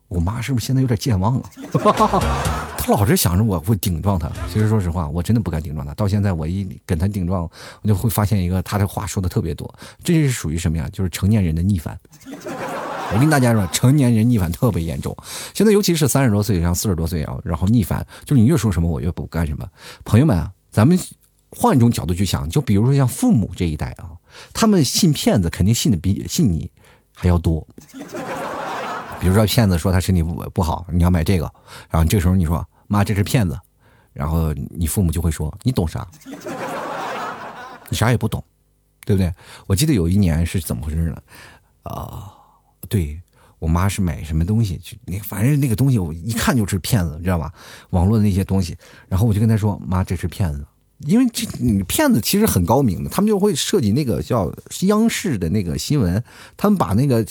[0.08, 1.50] 我妈是不是现在有点健忘了？
[2.78, 4.32] 他老是想着我会顶撞他。
[4.54, 5.94] 其实说实话，我真的不敢顶撞他。
[5.96, 7.42] 到现在，我一跟他顶撞，
[7.82, 9.74] 我就会发现一个他的话说的特别多。
[10.04, 10.88] 这是属于什么呀？
[10.94, 12.00] 就是成年人的逆反。
[13.12, 15.16] 我跟大家说，成年人逆反特别严重。
[15.54, 19.68] 现在尤其是三十多岁，以上四十多岁啊，然后逆反，就是你越说什么，我越不干什么。
[20.06, 20.98] 朋友们啊，咱们
[21.50, 24.12] 换一种角度去想，就比如说像父母这一代啊，
[24.54, 26.70] 他们信骗子肯定信的比信你
[27.16, 27.68] 还要多。
[29.20, 31.52] 比如说骗子说他身体不不好，你要买这个，
[31.90, 33.60] 然后这时候你说妈这是骗子，
[34.14, 36.08] 然后你父母就会说你懂啥？
[37.90, 38.44] 你啥也不懂，
[39.04, 39.34] 对不对？
[39.66, 41.18] 我记得有一年是怎么回事呢？
[41.82, 42.36] 啊。
[42.90, 43.22] 对
[43.60, 47.54] 我妈是买什么东西，就那反正那个东西我一看就是骗子，你知道吧？
[47.92, 48.76] 网络的那些东西，
[49.08, 50.66] 然后我就跟她说：“妈，这是骗子。”
[51.08, 56.22] 因为这你骗子其实很高明的，他们就会设计那个叫央视的那个新闻，
[56.58, 57.26] 他们把那个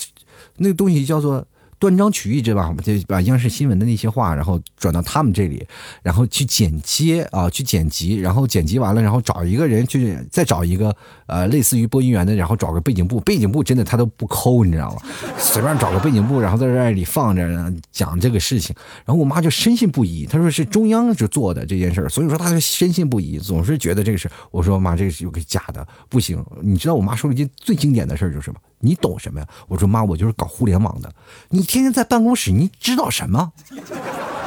[0.57, 1.45] 那个东西叫做。
[1.79, 2.75] 断章取义，知道吧？
[2.83, 5.65] 就把央视新闻的那些话，然后转到他们这里，
[6.03, 10.93] 然后去剪接啊，去剪辑，然后剪辑完了，然后找一个人去，再找一个
[11.27, 15.01] 呃，类似于播音员的，然后找个背景布， 背景布真的他都不抠，你知道吗？
[15.37, 24.29] 随便找个背景布，然后在这里放着讲这个事情，然后我妈就深信不疑，她说是中央就做的这件事所以说她就深信不疑，总是觉得这个事。
[24.51, 26.43] 我说妈，这个是有个假的，不行。
[26.61, 28.59] 你知道我妈说了一件最经典的事就是什么？
[28.79, 29.47] 你懂什么呀？
[29.67, 31.11] 我说妈，我就是搞互联网的。
[31.49, 33.51] 你天天在办公室，你知道什么？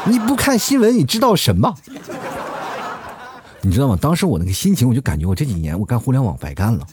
[0.06, 1.74] 你不看新闻，你知道什么？
[3.60, 3.96] 你知道吗？
[4.00, 6.86] 当时我那个心情，我就感觉我这几年我干互联网白干了。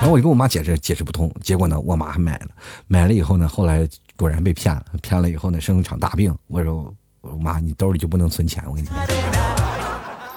[0.00, 1.30] 然后我就跟我妈解释，解释不通。
[1.42, 2.48] 结果呢，我妈还买了，
[2.86, 4.84] 买了以后呢，后来果然被骗了。
[5.02, 6.34] 骗了以后呢，生了场大病。
[6.46, 8.64] 我说，我妈，你兜里就不能存钱？
[8.66, 8.96] 我跟你讲，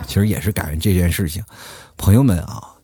[0.05, 1.43] 其实也是感恩这件事情。
[1.95, 2.76] 朋友们啊。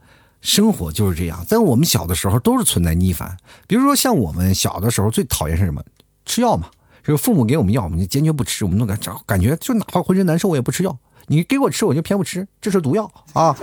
[0.44, 3.38] 生活就是这样，在我们小的时候都是存在逆反。
[3.66, 5.82] 比如说，像我们小的时候最讨厌是什么？
[6.26, 6.68] 吃药嘛，
[7.02, 10.96] 就是父母给我们药，我们就坚决不吃，我们都感感觉就哪怕浑身难受，我也不吃药。
[11.28, 13.56] 你给我吃，我就偏不吃，这是毒药啊！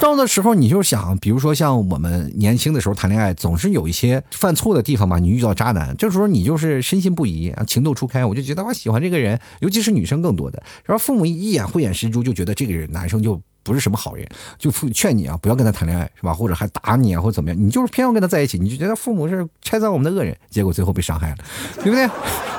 [0.00, 5.18] 到的时候你就想，比如说像我们年轻的时候谈恋爱，总是有一些犯错的地方嘛。
[5.18, 10.62] 你遇到渣男，这时候你就是深信不疑，情窦初开，我就觉得我喜欢这个人，尤其是女生更多的。
[10.84, 13.38] 然后父母一眼慧眼识珠，就觉得这个人男生就。
[13.66, 14.24] 不是什么好人，
[14.56, 16.32] 就劝你啊，不要跟他谈恋爱，是吧？
[16.32, 17.58] 或者还打你啊，或者怎么样？
[17.60, 21.36] 你就是偏要跟他在一起，你就觉得父母是拆散我们的恶人，结果最后被伤害了，
[21.82, 22.08] 对不对？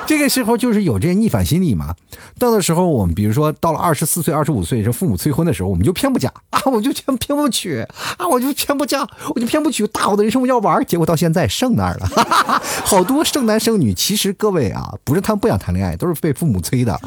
[0.06, 1.94] 这个时候就是有这些逆反心理嘛。
[2.38, 7.80] 到的时候，我们比如说到了二十四岁、二十五岁，是父母催婚的时候，我们就偏不嫁啊，我就偏偏不娶
[8.18, 10.84] 啊，我就偏不嫁，我就偏不娶，大好的人生我要玩。
[10.84, 12.08] 结果到现在剩那儿了，
[12.84, 16.98] 好多剩男剩女，其实各位啊，不是他们不想谈恋爱，都是被父母催的。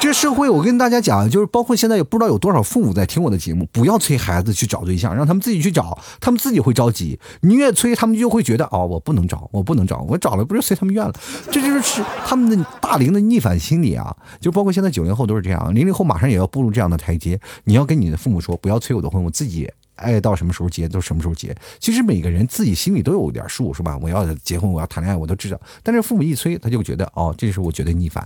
[0.00, 7.18] 这社会，我跟大家讲，就是包括现在也不知道有多少父母在听我的节目，不要催孩子去找对象，让他们自己去找，他们自己会着急。
[7.40, 11.12] 你越催，他们就会觉得哦，我不能找，我不能找，我找了不是随他们愿了。
[11.50, 14.16] 这就是他们的大龄的逆反心理啊！
[14.40, 17.38] 就包括现在九零后都是这样，零零后马上也要步入这样的台阶。
[17.64, 21.54] 你要跟你的父母说，不要催我的婚，我自己爱到什么时候结都什么时候结。
[21.80, 23.98] 其实每个人自己心里都有点数，是吧？
[24.00, 25.60] 我要结婚，我要谈恋爱，我都知道。
[25.82, 28.24] 但是父母一催，他就觉得哦，这是我觉得逆反。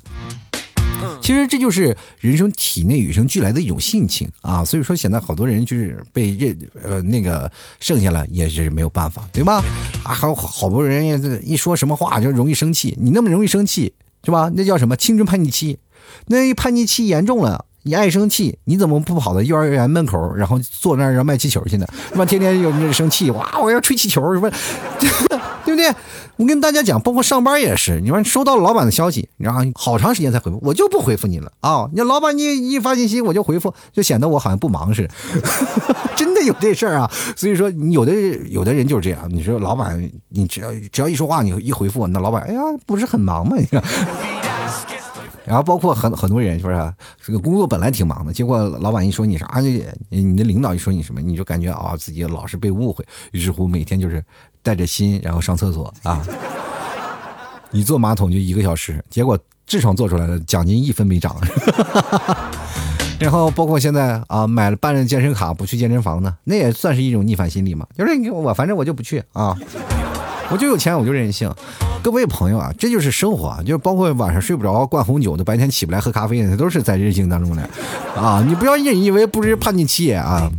[1.21, 9.63] 其实这就是人生体内与生俱来的一种性情啊，所以说现在好多人就是被认呃那个剩下了也是没有办法，对吧？
[10.05, 13.93] 啊，还有好多人一说什么话就容易生气，你那么容易生气
[14.25, 14.51] 是吧？
[14.55, 15.79] 那叫什么青春叛逆期？
[16.27, 21.87] 那一叛逆期严重了，你爱生气，你怎么不跑到幼儿园门口，然后坐那儿要卖气球去呢？
[22.11, 22.25] 是吧？
[22.25, 24.51] 天天有那生气，哇，我要吹气球，什么？
[25.65, 25.95] 对不对？
[26.37, 31.89] 我跟大家讲，包括上班也是，你说收到老板的消息，然后好长时间才回复，我就不回复你了啊！
[31.93, 35.11] 你老板你一发信息我就回复，就显得我好像不忙似的，
[36.17, 37.11] 真的有这事儿啊！
[37.37, 38.13] 所以说，有的
[38.49, 43.57] 有的人就是这样，你说老板，你只要只要一说话，你一回复，那老板，哎呀，不是很忙吗？
[43.59, 43.83] 你看
[45.45, 49.61] 然后包括很很多人，是不是这个工作本来挺忙的，结果老板一说你啥，
[50.09, 54.25] 你的领导一说你什么，你就感觉啊自己老是被误会，于是乎每天就是
[54.63, 56.25] 带着心，然后上厕所啊，
[57.73, 61.37] 一坐马桶就一个小时，结果痔疮做出来了，奖金一分没涨。
[63.19, 69.57] 然后包括现在啊，买了办了健身卡不去健身房呢，那也算是一种逆反心理嘛，就是我反正我就不去啊，
[70.51, 71.53] 我就有钱我就任性。
[72.03, 77.63] 各位朋友啊，这就是生活，就包括晚上睡不着灌红酒的，白天起不来喝咖啡的，都是在任性当中的
[78.17, 78.45] 啊！
[78.47, 80.51] 你不要以为不知叛逆期啊！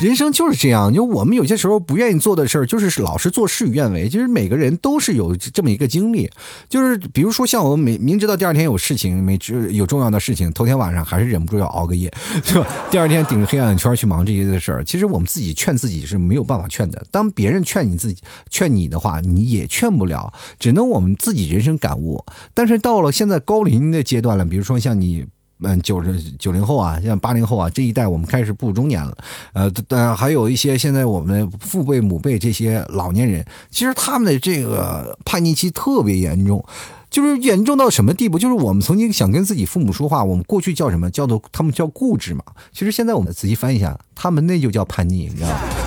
[0.00, 4.08] 人生就是这样，就我们有些时候不愿意做的事儿，就是老是做事与愿违。
[4.08, 6.30] 其实每个人都是有这么一个经历，
[6.70, 9.38] 就是比如说像我们明明知道第二天有事情，没
[9.72, 12.10] 有重要的事情，头天晚上还是忍不住要熬个夜，
[12.42, 12.66] 是吧？
[12.90, 14.82] 第二天顶着黑眼圈去忙这些的事儿。
[14.82, 22.24] 其实我们自己劝自己是没有办法劝的，当别人劝你自己劝你的话，你也劝不了，只能我们自己人生感悟。
[22.54, 25.26] 但是到了现在高龄的阶段了，比如说像你。
[25.62, 29.16] 嗯，九十九零后啊，像八零后啊这一代，我们开始步入中年了。
[29.52, 36.64] 呃，当然还有一些现在我们父辈、母辈这些老年人，其实他们的这个叛逆期特别严重，
[37.10, 38.38] 就是严重到什么地步？
[38.38, 41.10] 就是我们曾经想跟自己父母说话，我们过去叫什么？
[41.10, 42.42] 叫做他们叫固执嘛。
[42.72, 45.79] 其实现在我们仔细翻一下，他们那就叫叛逆，你知道吗？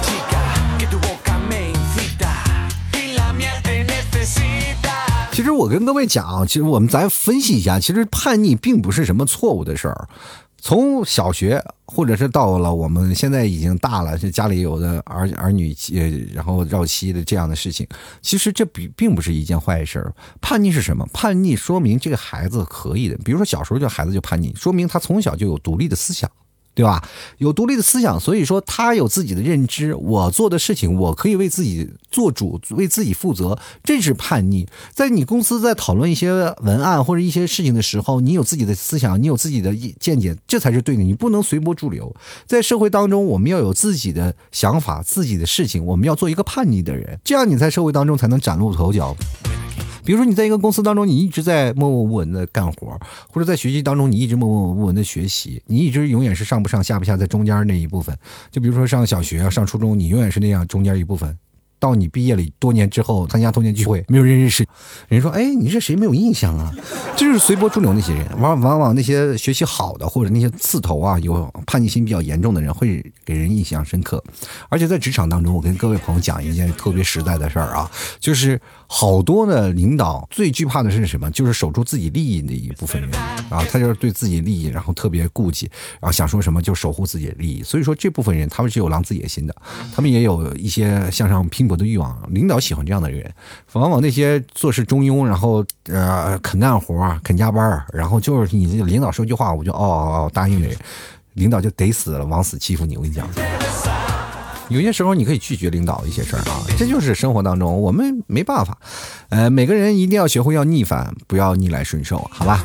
[5.34, 10.08] 其实我跟各位讲，其实我们咱分析一下，其实叛逆并不是什么错误的事儿。
[10.62, 17.86] 从小学，或者是到了我们现在已经大了，这家里有的儿儿女，呃，然后绕膝的这样的事情，
[18.22, 20.08] 其实这比并不是一件坏事。
[20.40, 21.04] 叛逆是什么？
[21.12, 23.18] 叛逆说明这个孩子可以的。
[23.26, 26.30] 比如说小时候就孩子就叛逆，说明他从小就有独立的思想。
[26.74, 27.04] 对吧？
[27.38, 29.94] 有独立的思想，所以说他有自己的认知。
[29.96, 34.68] 我做的事情，我可以为自己做主，为自己负责，这是叛逆。
[34.92, 36.32] 在你公司在讨论一些
[36.62, 41.04] 文案或者一些事情的时候，你有自己的思想，你有自己的见解，这才是对的。
[41.04, 42.16] 你不能随波逐流。
[42.48, 49.16] 在社会当中，我们要有自己的想法，自己的事情，我们要做一个叛逆的人，这样你在社会当中才能崭露头角。
[50.06, 58.18] 比如说，你在一个公司当中，你一直在默默无闻的干活，或者在学习当中，你一直默默无闻的学习，你一直永远是上不上下不下，在中间那一部分。
[58.52, 61.38] 就比如说上小学啊，上初中，你永远是那样中间一部分。
[61.84, 64.66] 到你毕业了多年之后，参加童年聚会，没有人认识，
[65.10, 65.98] 人说：“哎，你是谁？
[65.98, 66.72] 没有印象啊。
[67.18, 74.24] ”就是随波逐流那些人，往往往那些学习好的或者那些刺头啊，有叛逆心比较严重的人，会给人印象深刻。
[74.70, 81.30] 而且在职场当中，我跟各位朋友讲一件特别实在的事儿啊，就是好多的领导最惧怕的是什么？
[81.32, 83.12] 就是守住自己利益的一部分人
[83.50, 85.70] 啊，他就是对自己利益，然后特别顾忌，
[86.00, 87.62] 然后想说什么就守护自己的利益。
[87.62, 89.54] 所以说这部分人，他们是有狼子野心的，
[89.94, 91.73] 他们也有一些向上拼搏。
[91.74, 93.34] 我的欲望，领导喜欢这样的人。
[93.72, 100.78] 往往那些做事中庸，然后呃肯干活、肯加班，然后就是你领导说句话，我就哦哦答应的人，
[101.34, 102.96] 领导就得死了，往死欺负你。
[102.96, 103.28] 我跟你讲，
[104.70, 108.78] 有些时候你可以拒绝领导一些事儿啊，这就是生活当中我们没办法。
[109.30, 112.64] 呃，每个人一定要学会要逆反，不要逆来顺受，好吧？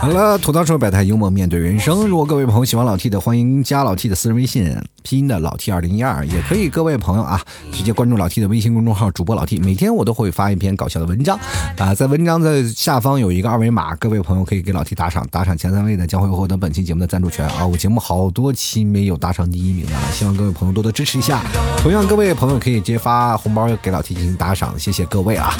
[0.00, 2.06] 好了，吐槽说百态，幽默面对人生。
[2.06, 7.40] 如果各位朋友喜欢老 T 的，欢迎加老 T 的私人微信，拼音的老 T 二零一二，也可以各位朋友啊，
[7.72, 11.38] 直接关注老 T 的微信公众号，主播老 T，每天我都会发一篇搞笑的文章
[11.78, 17.64] 啊，在文章的下方有一个二维码，各位朋友可以给老 T 打赏，打赏前三位的将会获得本期节目的赞助权啊。
[17.64, 21.40] 我节目好多期没有打赏第一名的了，希望各位朋友多多支持一下。
[21.78, 25.54] 同样，各位朋友可以直接发红包给老 T 进行打赏，谢谢各位啊。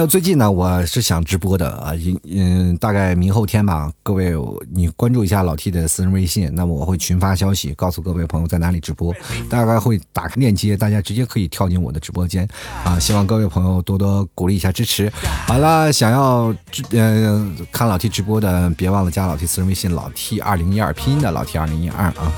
[0.00, 1.92] 还有最近呢，我是想直播的啊，
[2.24, 3.92] 嗯，大概明后天吧。
[4.02, 4.32] 各位，
[4.72, 9.14] 你关注一下老 T 的私人微信，那么我会群发消息，告诉各位朋友在哪里直播，
[9.50, 12.48] 大概会打开链接，大家直接可以跳进我的直播间
[12.82, 12.98] 啊。
[12.98, 15.12] 希望各位朋友多多鼓励一下支持。
[15.46, 16.46] 好了，想要
[16.92, 22.32] 嗯看老 T 直播的，别忘了加老 T 私人微信老 T 二零一二拼音的老 T 二零一二啊。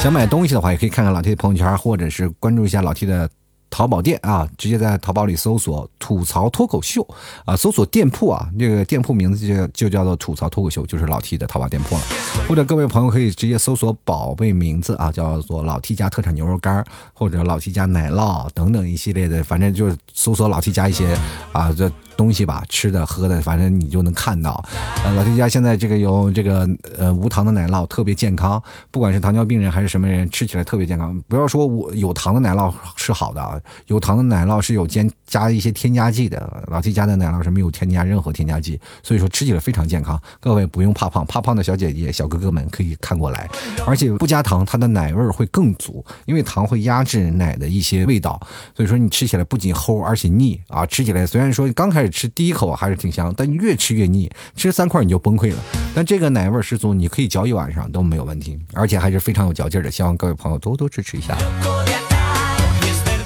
[0.00, 3.28] 想买东西的话，也可以看看老 T 的朋友圈，或者是关注一下老 T 的。
[3.70, 7.06] 淘宝店啊，直接在淘宝里搜索“吐槽脱口秀”
[7.46, 12.02] 啊，搜索店铺啊，那个店铺名字就就叫做“吐槽脱口秀”，就是老 T 的淘宝店铺了。
[12.48, 21.16] 或者各位朋友可以直接搜索宝贝名字啊，叫做“老 T 家特产牛肉干”或者“老 T 家奶酪”等等一系列的，反正就是搜索老 T 家一些
[21.52, 21.90] 啊这。
[22.20, 24.62] 东西吧，吃的喝的，反正你就能看到。
[25.02, 31.18] 呃，老 T 家现在这个有这个呃无糖的奶酪，特别健康，不管是糖尿病人还是什么人，吃起来特别健康。
[31.28, 36.62] 不要说我有糖的奶酪是好的啊，有糖的奶酪是有添加一些添加剂的。
[36.70, 40.20] 老 T 家的奶酪是没有添加任何添加剂，所以说吃起来非常健康。
[40.40, 43.48] 各位不用怕胖，怕胖的小姐姐、小哥哥们可以看过来。
[43.86, 48.38] 而且不加糖，它的奶味会更足，因为糖会压制奶的一些味道，
[48.76, 50.84] 所以说你吃起来不仅齁，而且腻啊。
[50.84, 52.09] 吃起来虽然说刚开始。
[52.10, 55.58] 吃第一口还是挺香，但越吃越腻，吃三块你就崩溃了。
[55.94, 59.90] 但这个奶味十足，你可以嚼一晚上都没有问题，而且还是非常有嚼劲的。
[59.90, 61.36] 希望各位朋友多多支持一下。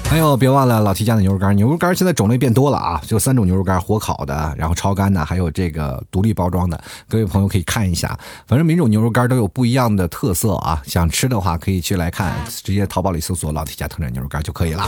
[0.07, 6.81] 还有别忘了老提家的牛肉干，牛肉干现在种类变多了啊，就三种牛肉干：火烤的，然后超干的，还有这个独立包装的。
[7.09, 8.17] 各位朋友可以看一下，
[8.47, 10.81] 反正每种牛肉干都有不一样的特色啊。
[10.85, 14.87] 想吃的话可以去来看，直接淘宝里搜索老提家特产牛肉干就可以了。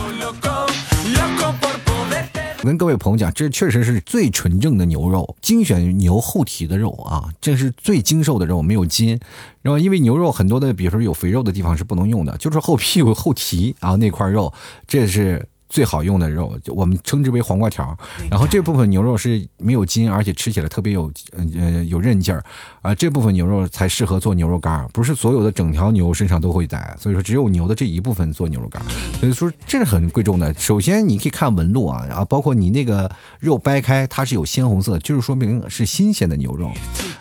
[2.62, 9.18] 跟各位朋友讲，这确实是最纯正的牛肉，精选牛后蹄的肉啊，这是最精瘦的肉，没有筋。
[9.62, 14.52] 然后因为牛肉很多的，比如说有肥肉的地方是不能用的，就是后屁股后蹄啊那块肉，
[14.86, 15.48] 这是。
[15.70, 17.94] 最好用的肉，我们称之为黄瓜条。
[18.30, 22.42] 然后这部分牛肉是没有筋，而且吃起来特别有呃有韧劲儿
[22.82, 22.94] 啊。
[22.94, 28.82] 这部分牛肉才适合做牛肉干，不是所有的整条牛身上都会带，所以说只有牛的这一部分做牛肉干。
[29.20, 30.52] 所以说这是很贵重的。
[30.54, 36.70] 首先你可以看纹路啊，然后包括你那个肉掰开，它是有鲜红色，就是说明是新鲜的牛肉。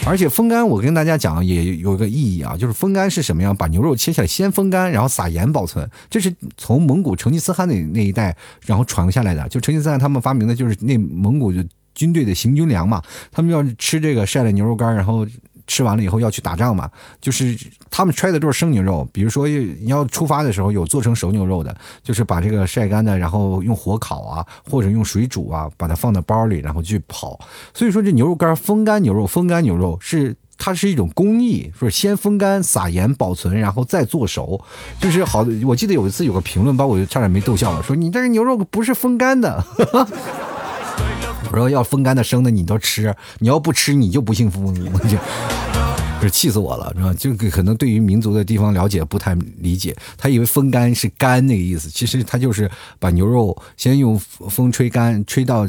[0.05, 3.55] 而且风干，我跟大家讲也有一个意义啊，就是风干是什么样？
[3.55, 5.89] 把牛肉切下来先风干，然后撒盐保存。
[6.09, 8.36] 这是从蒙古成吉思汗那那一代。
[8.65, 11.63] 然后传下来的，就成吉思汗他们发明的就是内蒙古就
[11.95, 13.01] 军队的行军粮嘛，
[13.32, 15.25] 他们要吃这个晒的牛肉干，然后
[15.68, 16.89] 吃完了以后要去打仗嘛，
[17.22, 17.55] 就是
[17.91, 19.47] 他们揣的都是生牛肉，比如说
[19.86, 27.39] 要出发的时候有做成熟牛肉的，就是把这个晒干的，然后用火烤啊，或者用水煮啊，把它放到包里，然后去跑。
[27.74, 30.36] 所以说这牛肉干风干牛肉，风干牛肉是。
[30.59, 34.59] 它是一种工艺，说先风干、撒盐保存，然后再做熟，
[34.99, 35.45] 就是好。
[35.63, 39.63] 我记得有一次有个评论把我差点没逗笑了，说你这个牛肉不是风干的。
[41.51, 44.73] 我说要风干的生的你都吃，你要不吃你就不幸福。
[44.93, 45.17] 我 就，
[46.21, 47.13] 是气死我了，是吧？
[47.13, 52.69] 就可能对于民族的地方了解不太理解，他以为风干是干那个意思，其实他就是
[52.99, 55.67] 把牛肉先用风吹干，吹到。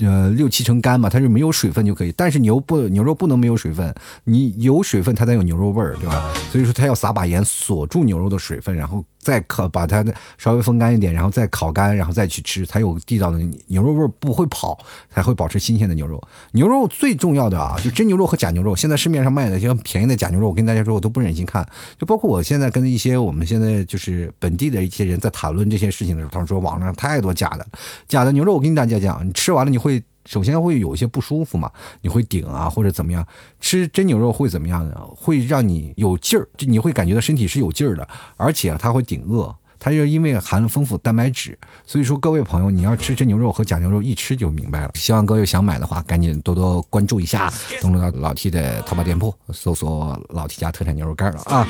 [0.00, 2.14] 呃，六七成干嘛，它是没有水分就可以。
[2.16, 3.92] 但是牛不牛肉不能没有水分，
[4.22, 6.32] 你有水分它才有牛肉味儿，对吧？
[6.52, 9.04] 所以说它要撒把盐锁住牛肉的水分，然后。
[9.28, 14.78] 再烤，把它的稍微风干一点，然后再烤干，然后再去吃，才有地道的牛肉味不会跑，
[15.12, 16.18] 才会保持新鲜的牛肉。
[16.52, 18.74] 牛肉最重要的啊，就真牛肉和假牛肉。
[18.74, 21.62] 现在市面上卖的些便宜的假牛肉，我跟大家说，我都不忍心看。
[21.98, 27.66] 就包括我现在跟一些我们现在就是本地的一些人在谈论这些事情的时候，他们说网上太多假的，
[28.08, 28.54] 假的牛肉。
[28.54, 30.02] 我跟大家讲，你吃完了你会。
[30.28, 31.70] 首先会有一些不舒服嘛，
[32.02, 33.26] 你会顶啊或者怎么样？
[33.60, 34.94] 吃真牛肉会怎么样呢？
[35.16, 38.06] 会让你有劲儿，就你会感觉到身体是有劲儿的，
[38.36, 41.58] 而且它会顶饿，它就因为含了丰富蛋白质。
[41.86, 44.90] 所以说各位朋友，你要吃真牛肉和假牛肉，一吃就明白了。
[44.94, 47.50] 希望各位想买的话，赶紧多多关注一下，
[47.80, 51.66] 登录到老 T 的淘宝店铺，搜索老 T 家特产牛肉干了啊。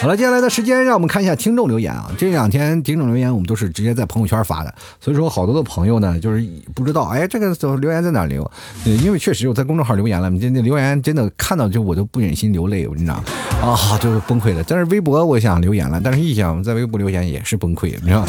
[0.00, 2.10] 好了，接下来的时间让我们看一下听众留言啊。
[2.18, 8.48] 这两天听众留言我们都是直接在朋友圈发的，所以说好多的朋友呢就是不知道，哎，这个留言在哪留？
[8.84, 13.16] 因为确实我在公众号留言了，你这那留言真的看到就我都不忍心流泪，我跟你讲
[13.62, 14.62] 啊，就是崩溃了。
[14.66, 18.26] 但是微博我想留言了，但是一想在微博留言也是崩溃，你知道。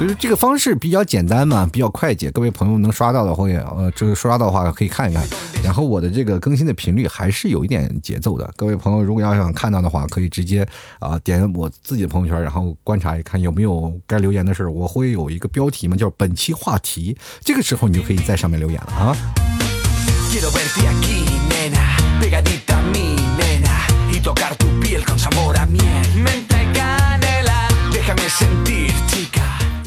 [0.00, 2.30] 就是这个方式比较简单嘛，比较快捷。
[2.30, 5.26] 各位朋友能刷到的话，呃，这个刷到的话可以看一看。
[5.64, 8.48] 然后我的这个更新的频率还是有一点节奏的。
[8.54, 10.64] 各位朋友如果要想看到的话，可以直接
[11.00, 14.70] 啊点我自己的朋友圈，然后观察一看有没有该留言的事儿。
[14.70, 17.18] 我会有一个标题嘛，叫本期话题。
[17.40, 19.16] 这个时候你就可以在上面留言了啊。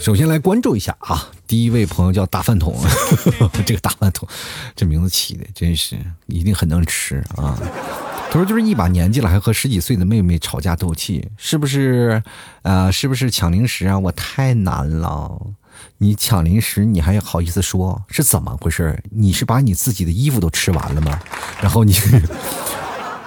[0.02, 2.76] 首先来关注一下啊，第一位朋友叫大饭桶，
[3.64, 4.28] 这个大饭桶，
[4.76, 5.96] 这名字起的真是
[6.26, 7.56] 一定很能吃啊。
[8.32, 12.24] 他说就是一把年纪了，还和十几岁的妹妹吵架斗气，是不是？
[12.64, 14.00] 呃，是不是抢零食啊？
[14.00, 15.40] 我太难了，
[16.00, 18.02] 你抢零食你还好意思说？
[18.10, 19.04] 是怎么回事？
[19.12, 21.20] 你是把你自己的衣服都吃完了吗？
[21.62, 21.94] 然后你。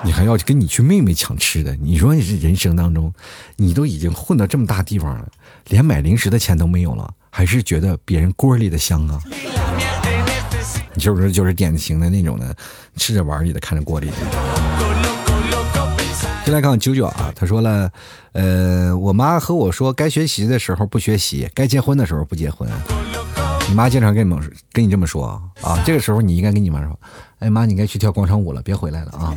[0.05, 1.75] 你还要跟你去妹妹抢吃的？
[1.77, 3.13] 你说你这人生当中，
[3.57, 5.27] 你都已经混到这么大地方了，
[5.69, 9.19] 连买零食的钱都没有了，还是觉得别人锅里的香啊？
[10.93, 12.55] 你是不是就是典型的那种的，
[12.97, 14.15] 吃着碗里的，看着锅里的？
[16.45, 17.91] 先来看看九九啊，他说了，
[18.33, 22.69] 呃，我妈和我说，该学习的时候不学习，该结婚的时候不结婚。
[23.67, 25.83] 你妈经常跟你们跟你这么说啊？
[25.87, 27.01] 这个时候你应该跟你妈说，
[27.39, 29.35] 哎妈，你该去跳广场舞了，别回来了啊！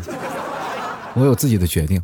[1.18, 2.02] 我有自己的决定。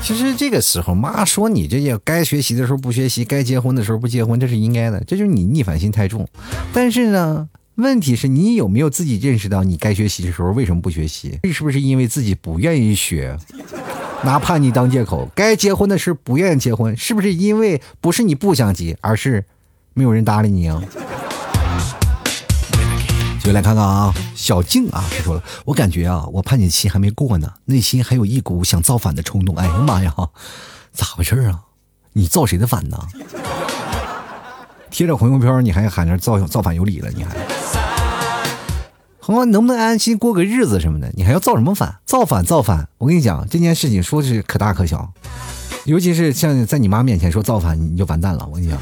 [0.00, 5.02] 其实这个时候，妈说你这些该学习的时候不学习，该结婚的时候不结婚，这是应该的。
[5.04, 6.28] 这就是你逆反心太重。
[6.72, 11.40] 但是呢，问题是你有没有自己认识到，你该学习的时候为什么不学习？
[11.52, 13.36] 是不是因为自己不愿意学，
[14.22, 15.28] 拿叛逆当借口？
[15.34, 19.42] 该结婚的时候不愿意结婚，是不是因为不是你不想结，而是
[19.94, 20.82] 没有人搭理你啊？
[23.44, 29.54] 就来看看啊，小静啊，他说了，我感觉啊，我叛逆期还没过呢，内心还有一股想造反的冲动。
[29.56, 30.14] 哎呀妈呀，
[30.92, 31.60] 咋回事啊？
[32.14, 32.98] 你造谁的反呢？
[34.90, 37.10] 贴着红油飘，你还喊着造造反有理了？
[37.10, 37.36] 你还，
[39.20, 41.12] 好，能不能安心过个日子什么的？
[41.14, 41.96] 你还要造什么反？
[42.06, 42.88] 造反造反！
[42.96, 45.12] 我跟你讲，这件事情说是可大可小，
[45.84, 48.46] 尤其是像在你妈面前说造反，你就完蛋了。
[48.46, 48.78] 我跟你讲。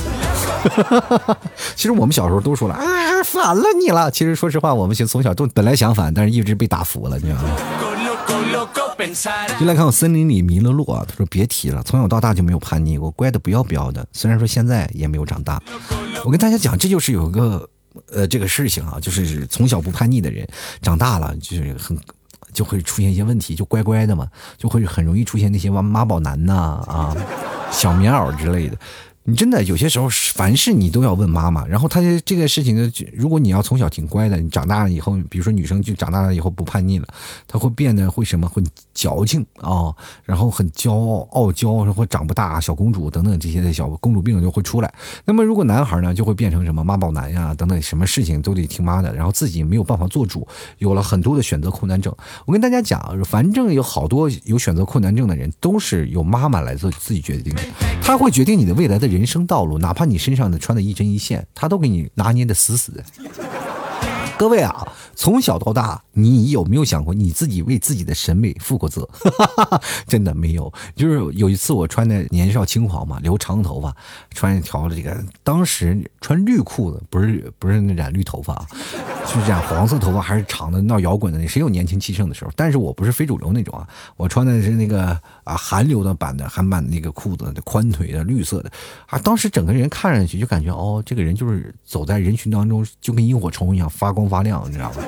[1.74, 2.82] 其实我们小时候都说了啊，
[3.24, 4.10] 反了你了。
[4.10, 7.48] 其实说实话，我们从小都本来想反，但是一直被打服了，你知道吗？
[9.58, 11.04] 就来看我森林里迷了路啊！
[11.08, 14.06] 他说别提了，从小到大就没有叛逆过，乖的不要不要的。
[14.12, 15.60] 虽然说现在也没有长大，
[16.24, 17.68] 我跟大家讲，这就是有一个
[18.12, 20.46] 呃这个事情啊，就是从小不叛逆的人，
[20.80, 21.98] 长大了就是很
[22.52, 27.16] 就会出现一些问题，就乖乖的嘛，就会很容易出现那些妈妈宝男呐啊，
[27.72, 28.76] 小棉袄之类的。
[29.24, 31.64] 你真的有些时候，凡事你都要问妈妈。
[31.66, 37.06] 然后他这个事情呢，如果你要从小挺乖的，你长大了以后，比如说女生就长大了以后不叛逆了，
[37.46, 38.48] 她会变得会什么？
[38.48, 38.60] 会
[38.92, 39.94] 矫情啊，
[40.24, 44.92] 然后很骄傲、傲娇，或长不大、小公主等等这些的小公主病就会出来。
[45.24, 50.46] 那么如果男孩呢，就会变成什么妈宝男呀等等，什么事情都得听妈的，然后自己没有办法做主，
[50.78, 52.12] 有了很多的选择困难症。
[52.44, 57.62] 我跟大家讲，反正有好多有选择困难症的人，都是由妈妈来做自己决定的，
[58.02, 59.11] 他会决定你的未来的。
[59.12, 63.04] 人生道路，哪怕你身上的穿的一针一线，他都给你拿捏的死死的。
[64.38, 69.08] 各位啊，从小到大，你有没有想过你自己为自己的审美负过责？
[70.08, 70.72] 真的没有。
[70.96, 73.94] 就是有一次我穿的年少轻狂嘛，留长头发，
[74.34, 78.66] 穿一条这个，当时穿绿裤子，不是不是染绿头发，
[79.26, 82.50] 就是染黄色头发还是长的闹摇滚的，谁有年轻气盛的时候？
[82.56, 83.86] 但是我不是非主流那种啊，
[84.16, 88.72] 我穿的是那个啊韩流的版的韩版的那个裤子，宽腿的绿色的
[89.06, 94.22] 啊，当时整个人看上去就感觉哦，这个人就是走在人群当中就跟萤火虫一样发光。
[94.32, 95.02] 发亮，你知道吗？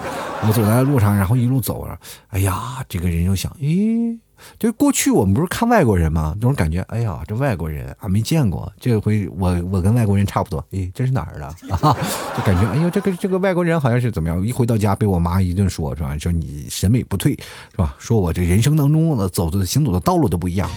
[0.46, 4.18] 我走在路上，然后一路走着，哎呀，这个人就想，咦，
[4.58, 6.32] 就过去我们不是看外国人吗？
[6.36, 11.96] 那种感觉，哎呀，这外国人啊没见过，这回我我跟外国人差不多，哎，这是哪儿的啊？
[12.36, 14.44] 就感觉，哎呦，这个这个外国人好像是怎么样？
[14.44, 16.16] 一回到家被我妈一顿说，是吧？
[16.18, 17.32] 说你审美不退，
[17.70, 17.94] 是吧？
[17.98, 20.68] 说我这人生当中的走的行走的道路都不一样，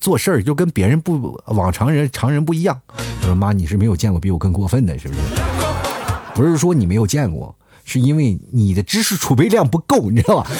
[0.00, 2.80] 做事儿就跟别人不往常人常人不一样。
[3.22, 5.20] 我说妈，你是没有见过比我更过分的，是不是？
[6.34, 7.54] 不是说你没有见过。
[7.88, 10.50] 是因为你的知识储备量不够，你知道吧？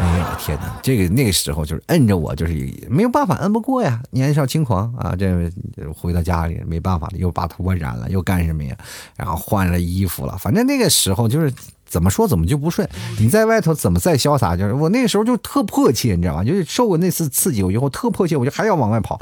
[0.00, 2.54] 哎呀天哪，这个那个时候就是摁着我，就是
[2.88, 5.14] 没有办法摁不过呀，年少轻狂啊！
[5.14, 5.52] 这
[5.92, 8.74] 回到家里没办法了，又把头发染了，又干什么呀？
[9.16, 11.52] 然后换了衣服了，反正那个时候就是
[11.88, 12.88] 怎么说怎么就不顺。
[13.18, 16.44] 你在外头怎么再潇洒，就是我那时候就特迫切，你知道吗？
[16.44, 19.20] 就是受过那次刺激我以后特迫切，我就还要往外跑。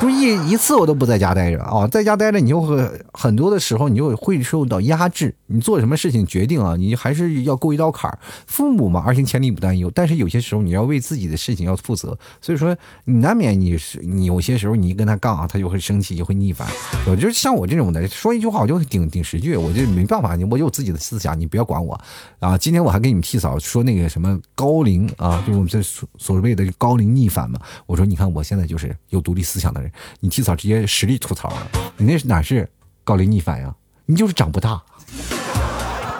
[0.00, 8.18] 就一一次我都不在家待着啊，在家待着你就会很多的时候你就会受到压制，你做什么事情决定啊，你还是要过一道坎儿。
[8.48, 16.66] 父母嘛，儿行千里母担忧，但是有些时候你要为自己的事情要负责，所以说你难免你是你有些时候你一跟他杠啊，他就会生气，就会逆反。
[17.06, 22.00] 我就像我这种的，说一句话我就顶顶十句，我就没办法，我有自己的思想，你不要管我
[22.40, 22.58] 啊。
[22.58, 27.60] 今天我还给你们替嫂说那个什么高龄啊，就我们这所所谓的高龄逆反嘛。
[27.86, 29.90] 我说你看我现在就是有独立思想的人。
[30.20, 32.68] 你替嫂直接实力吐槽了，你那是哪是
[33.04, 33.74] 高龄逆反呀？
[34.06, 34.82] 你就是长不大，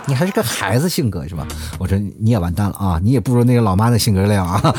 [0.06, 1.46] 你还是个孩子性格是吧？
[1.78, 4.74] 我说你也完蛋了啊，你也不如那个老妈的性格那样啊。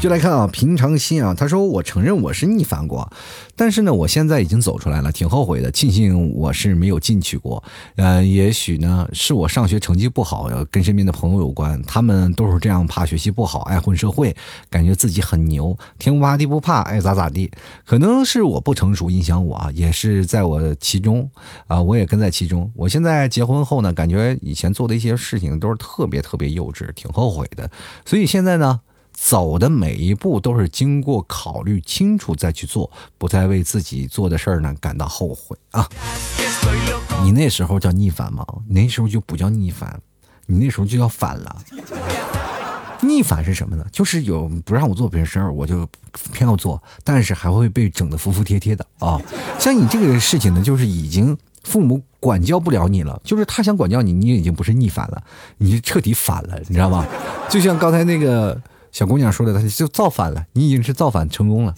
[0.00, 3.10] 就来看啊，平常心啊，他说我承认我是逆反过。
[3.56, 5.72] 但是呢，我现在已经走出来了，挺后悔的。
[5.72, 7.62] 庆幸我是没有进去过。
[7.96, 11.82] 呃，也许呢，是我上学成绩不好，跟身边的朋友有关。
[11.82, 14.36] 他们都是这样，怕学习不好，爱混社会，
[14.70, 17.50] 感觉自己很牛，天不怕地不怕，爱咋咋地。
[17.84, 21.28] 可能是我不成熟影响我啊，也是在我其中
[21.66, 22.70] 啊，我也跟在其中。
[22.76, 27.68] 我现在结婚后呢，感觉以前做的一些事情都是特别特别幼稚，挺后悔的。
[28.06, 28.78] 所以现在呢。
[29.20, 32.88] 走的每一步都是经过考虑清楚再去做，
[33.18, 35.86] 不再为自己做的事儿呢感到后悔啊！
[37.24, 38.46] 你那时候叫逆反吗？
[38.68, 40.00] 那时候就不叫逆反，
[40.46, 41.56] 你那时候就叫反了。
[43.02, 43.84] 逆反是什么呢？
[43.90, 45.86] 就是有不让我做别的事儿，我就
[46.32, 49.20] 偏要做，但是还会被整的服服帖帖的啊！
[49.58, 55.22] 像你这个事情呢，就是已经父母管教不了你了，就是他想管教你，你已经不是逆反了，
[55.58, 57.04] 你是彻底反了，你知道吗？
[57.50, 58.58] 就像刚才那个。
[58.92, 61.74] 小姑娘说的，她就造反了，你已经是造反成功了。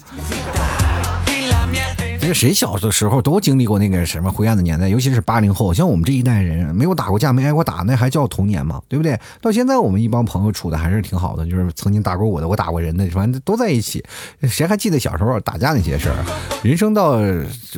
[2.21, 8.79] 这个谁小的时候都经历过那个什么灰暗的年代，尤其是八零后，像我们这一代人，没有打过架，没挨过打，那还叫童年吗？
[8.89, 9.19] 对不对？
[9.41, 14.05] 到现在我们一帮朋友处的还是挺好的，就是曾经打过我的，我打过人的，反正都在一起。
[14.43, 16.17] 谁还记得小时候打架那些事儿？
[16.63, 17.19] 人生到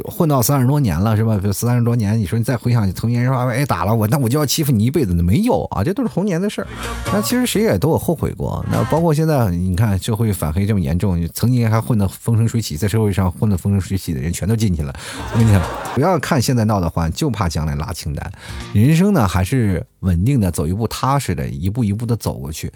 [0.04, 1.40] 混到三十多年了，是吧？
[1.52, 5.14] 三十多年，你说你再回想童年，说哎打了我，那我就要欺负你一辈子？
[5.14, 6.66] 那没有啊，这都是童年的事儿。
[7.12, 8.64] 那其实谁也都有后悔过。
[8.68, 14.32] 那包括现在，你看社会反黑这么严重，曾经还混得风生水起，在社会上混得风生水起的人。
[14.32, 14.92] 全都进去了，
[15.32, 15.62] 我跟你讲，
[15.94, 18.32] 不要看现在闹得欢，就怕将来拉清单。
[18.72, 22.72] 人生呢，还是稳定的走一步，踏实的一步一步的走过去。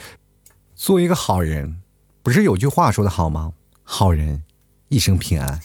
[0.77, 1.77] 做一个好人，
[2.23, 3.51] 不是有句话说的好吗？
[3.83, 4.43] 好人
[4.89, 5.61] 一生平安。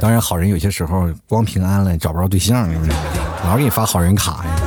[0.00, 2.90] 当然，好人有些时候光平安了找不着对象，是不是？
[3.44, 4.58] 老给你发好人卡呀。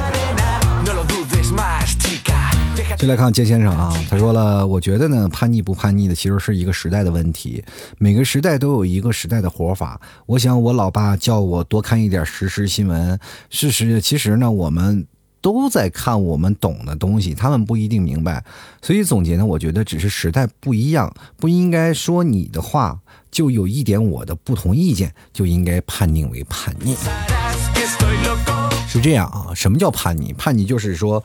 [2.98, 7.62] 就来看杰先生啊，他说了，我觉得呢，叛逆不叛逆的其实是一个时代的问题，
[7.98, 10.00] 每个时代都有一个时代的活法。
[10.26, 15.06] 我想我老爸叫我多看一点实时新闻，事实其实呢，我们
[15.46, 18.44] 都在看我们懂的东西，他们不一定明白。
[18.82, 26.96] 所以总结呢，我觉得只是时代不一样，不应该说你的话就有一点我的不同意见就应该判定为叛逆。
[28.88, 29.54] 是这样啊？
[29.54, 30.34] 什么叫叛逆？
[30.34, 31.24] 叛逆就是说。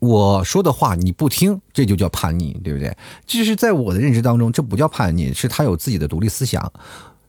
[0.00, 2.94] 我说的话你不听，这就叫叛逆，对不对？
[3.26, 6.70] 其实，在我的认知当中，这不叫叛逆，是他有自己的独立思想。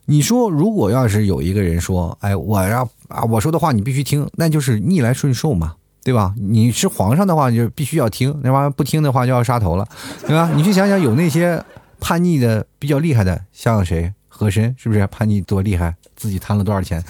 [0.07, 5.75] 你说，如果要是有一个人说，哎，我要啊，我说的话你必须听，那就是逆来顺受嘛，
[6.05, 6.35] 对吧？
[6.37, 9.87] 你是皇上的话，就必须要听，那玩意儿不听的话就要杀头了，
[10.27, 10.51] 对吧？
[10.55, 11.61] 你去想想，有那些
[11.99, 14.13] 叛逆的比较厉害的，像谁？
[14.27, 15.95] 和珅是不是叛逆多厉害？
[16.15, 17.03] 自己贪了多少钱？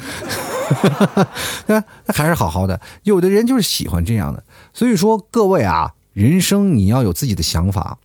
[1.67, 2.79] 那那还是好好的。
[3.03, 4.41] 有的人就是喜欢这样的，
[4.73, 7.97] 所以说各位啊，人生你要有自己的想法，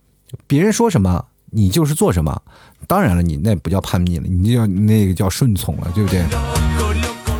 [0.45, 2.41] 别人说什么你就是做什么。
[2.87, 6.21] 当然了，你那不叫叛逆了，你叫那个叫顺从了，对不对？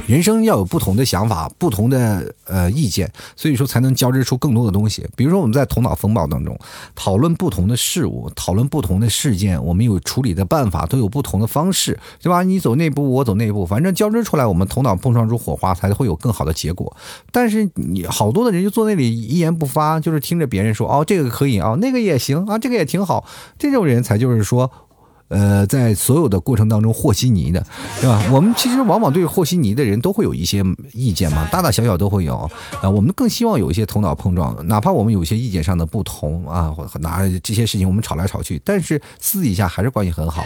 [0.07, 5.07] 人生要有不同的想法，不同的呃意见，所以说才能交织出更多的东西。
[5.15, 6.57] 比如说我们在头脑风暴当中
[6.95, 12.43] 讨论不同的事物，讨论不同的事件，我们有处理的办法，都有不同的方式，对吧？
[12.43, 16.95] 你走内部，我走内部，反正交织出来，我们头脑碰撞出火花，才会有更好的结果。
[17.31, 23.25] 但是你好多的人就坐那里一言不发，就是听着别人说哦这个可以啊，那个也行啊，这个也挺好，
[23.57, 24.69] 这种人才就是说。
[25.31, 27.65] 呃，在所有的过程当中和稀泥的，
[27.99, 28.21] 对吧？
[28.31, 30.61] 我们其实往往对和稀泥的人都会有一些
[30.93, 32.37] 意见嘛，大大小小都会有
[32.81, 32.89] 啊。
[32.89, 40.43] 我们更希望有一些头脑碰撞，哪怕我们有些意见上的不同啊，或拿这些事情我们吵来吵去，但是私底下还是关系很好。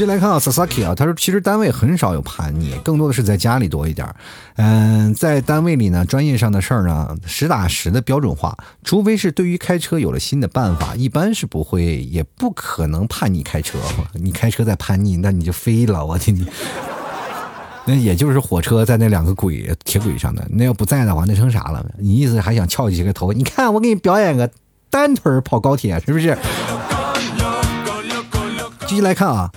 [0.00, 4.08] 继续来看啊，Sasaki 啊，他说其实单位很少有叛逆，更多的是在家里多一点。
[4.56, 13.78] 嗯，在单位里呢，专业上的事儿呢，实打实的标准化，除非是对于开车有了新的办法，一般是不会，也不可能叛逆开车。
[14.14, 16.46] 你开车在叛逆，那你就飞了，我天你！
[17.84, 21.84] 那也就是火车在那两个轨铁轨上的，那要不在的话，那成啥了？
[21.98, 23.34] 你意思还想翘几个头？
[23.34, 24.50] 你看我给你表演个
[24.88, 26.38] 单腿跑高铁，是不是？
[28.86, 29.52] 继续来看啊。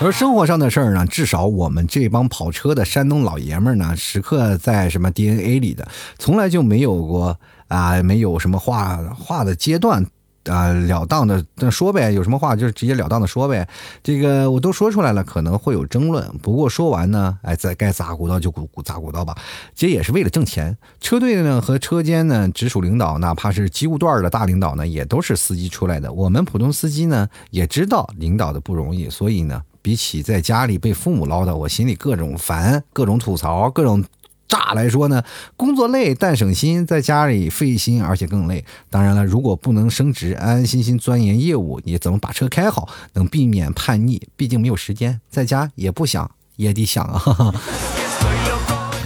[0.00, 5.88] 而生活上的事儿呢，至少我们这帮跑车的山东老爷们儿呢，时刻在什么 DNA 里的，
[6.18, 7.38] 从来就没有过
[7.68, 10.04] 啊，没有什么话话的阶段
[10.44, 13.66] 啊，了当的说呗，有什么话就直截了当的说呗。
[14.02, 19.34] 这个我都说出来了，可能会有争论，不过说完呢，哎，在该砸鼓捣就鼓鼓砸鼓捣吧，
[19.74, 20.76] 其实也是为了挣钱。
[21.00, 26.12] 车队呢和车间呢，直属领导，哪怕是机务段的大领导呢，也都是司机出来的。
[26.12, 29.62] 我们普通司机呢，也知道领导的不容易，所以呢。
[29.84, 34.02] 比起在家里被父母唠叨，我心里各种烦、各种吐槽、各种
[34.48, 35.22] 炸来说呢，
[35.58, 38.64] 工作累但省心，在家里费心而且更累。
[38.88, 44.26] 当然了，如果不能升职，安安心心钻研业务，你怎么把车开好，能避免叛逆？
[44.36, 47.54] 毕竟没有时间，在家也不想，也得想啊。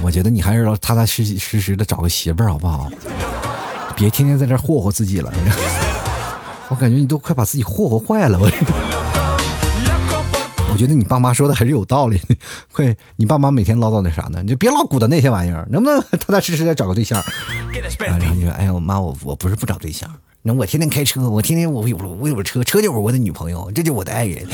[0.00, 2.88] 我觉得你还是要踏踏实实实的找个媳妇儿好不好？
[3.96, 5.32] 别天天在这霍霍自己了。
[6.68, 8.48] 我感觉你都快把自己霍霍坏了，我。
[10.78, 12.20] 觉得你爸妈说的还是有道理。
[12.72, 14.40] 快，你爸妈每天唠叨那啥呢？
[14.42, 17.22] 你就别老鼓捣那些玩意儿，能不能踏踏实实的找个对象？
[17.98, 20.08] 然后你说：“哎呀，我妈，我我不是不找对象，
[20.42, 24.46] 那我天天开车，我天天我有我有车，车就是我的女朋友，这就是我的爱人。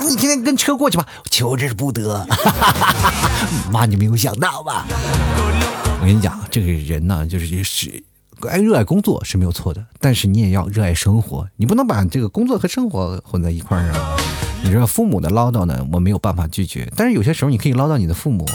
[0.00, 2.26] 你天天跟车过去吧，求之不得。
[3.70, 4.86] 妈，你没有想到吧？
[6.00, 8.02] 我跟你讲，这个人呢，就是是
[8.48, 14.16] 爱热爱工作是没有错的，但是你也要热爱生活，你不能把这个工作和生活混在一块儿啊。”
[14.62, 16.90] 你知道父母的唠叨呢，我没有办法拒绝。
[16.94, 18.46] 但是有些时候你可以唠叨你的父母，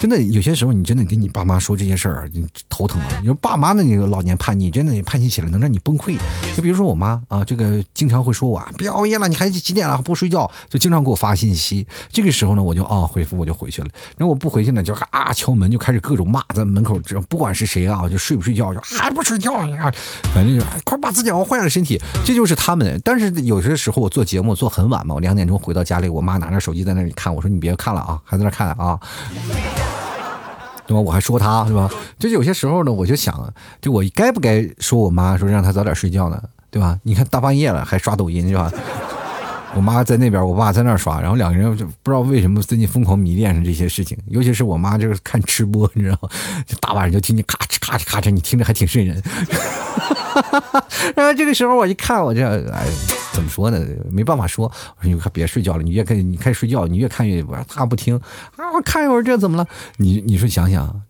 [0.00, 3.08] 真的有些时候你真的跟你爸妈说这些事儿，你头疼啊。
[3.20, 6.16] 你说爸妈的那个老年叛逆，真的叛逆起来能让你崩溃。
[6.56, 11.86] 就比如说我妈啊，这个经常会说我别熬夜了，你还几点了不睡觉，就经常给我发信息。
[12.10, 13.88] 这个时候呢，我就啊回复我就回去了。
[14.16, 19.92] 然后我不回去呢，就啊敲门就开始各种骂，在门口这不管是谁啊，就睡不睡觉就还不睡觉啊，
[20.32, 22.00] 反正就快把自己熬坏了身体。
[22.24, 23.00] 这就是他们。
[23.04, 25.31] 但是有些时候我做节目做很晚嘛，我两。
[25.32, 29.00] 两点钟回到家里，我妈拿着手机在那里看，我说你别看了啊，还在那看啊，
[30.86, 31.00] 对吧？
[31.00, 31.88] 我还说他是吧？
[32.18, 33.34] 就有些时候呢，我就想，
[33.80, 36.38] 就我该不该说我妈说让她早点睡觉呢？
[36.70, 36.98] 对吧？
[37.02, 38.70] 你看大半夜了还刷抖音是吧？
[39.74, 46.28] 我妈在那边，我爸在那儿刷，然后两个人就不知道为什么最近疯狂迷恋上这些事情，尤其是我妈就是看吃播，你知道吗？
[46.66, 49.20] 就大晚上就听见咔哧咔哧咔哧，你听着还挺瘆人。
[51.16, 52.86] 然后这个时候我一看，我这哎，
[53.32, 53.80] 怎么说呢？
[54.10, 54.66] 没办法说，
[54.98, 58.14] 我说你快别睡觉了，你越看你开始睡觉，你越看越我他不听
[58.56, 59.66] 啊，我看一会儿这怎么了？
[59.96, 61.02] 你你说想想，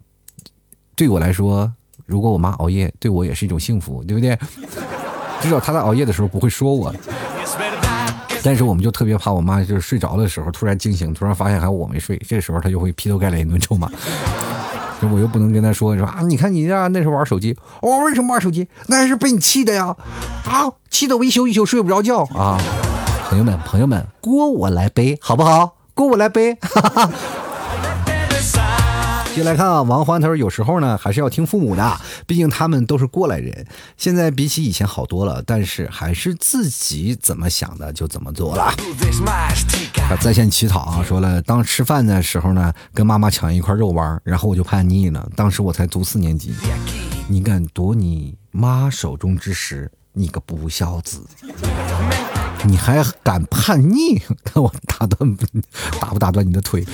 [0.94, 1.72] 对我来说，
[2.06, 4.38] 如果我妈熬夜，对我也是一种幸福，对不对？
[5.42, 6.94] 至少她在熬夜的时候不会说我。
[8.44, 13.88] 但是我们就特别怕我妈就是睡着的时候突然惊醒，突然发现还有我没睡，这时候她就会劈头盖脸一顿臭骂。
[15.12, 18.68] 我又不能跟她说说啊，你看你呀，那时候玩手机，我为什么玩手机？
[18.86, 19.96] 那是被你气的呀，
[20.46, 22.56] 啊，气得我一宿一宿睡不着觉啊。
[23.28, 25.76] 朋友们，朋友们，锅我来背，好不好？
[25.94, 26.54] 锅我来背。
[26.60, 27.10] 哈哈。
[29.34, 33.66] 接来看啊，王欢他说有时候呢还是要听父母的，毕竟他们都是过来人。
[33.96, 38.74] 现在比起以前好多了，但是还是自己怎么想的就怎么做了。
[40.20, 45.26] 在线乞讨啊，说了当吃饭的时候呢，跟妈妈抢一块肉丸，然后我就叛逆了。
[45.34, 46.52] 当时我才读四年级，
[47.26, 51.22] 你敢夺你妈手中之食，你个不孝子！
[52.64, 54.20] 你还敢叛逆？
[54.44, 55.36] 看我打断
[55.98, 56.84] 打不打断你的腿？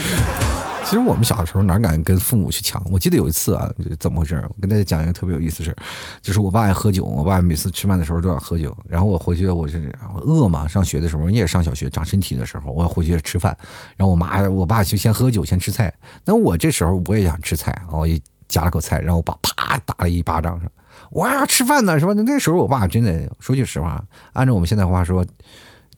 [0.89, 2.83] 其实我们小的时候哪敢跟父母去抢？
[2.91, 3.71] 我记得有一次啊，
[4.01, 4.43] 怎么回事？
[4.49, 5.77] 我跟大家讲一个特别有意思的事，
[6.23, 8.75] 就是我爸爱喝酒，我爸每次吃饭的时候都要喝酒。
[8.89, 13.55] 然后我回去，我是饿嘛，上学的时候，你也上小学长身体的时候，我要回去吃饭。
[13.99, 15.93] 然后我妈我爸就先喝酒，先吃菜。
[16.25, 18.19] 那我这时候我也想吃菜，我也
[18.49, 20.71] 夹了口菜，然后我爸啪打了一巴掌，说
[21.11, 22.15] 我要吃饭呢，是吧？
[22.15, 25.23] 那时候我爸真的说句实话，按照我们现在话说，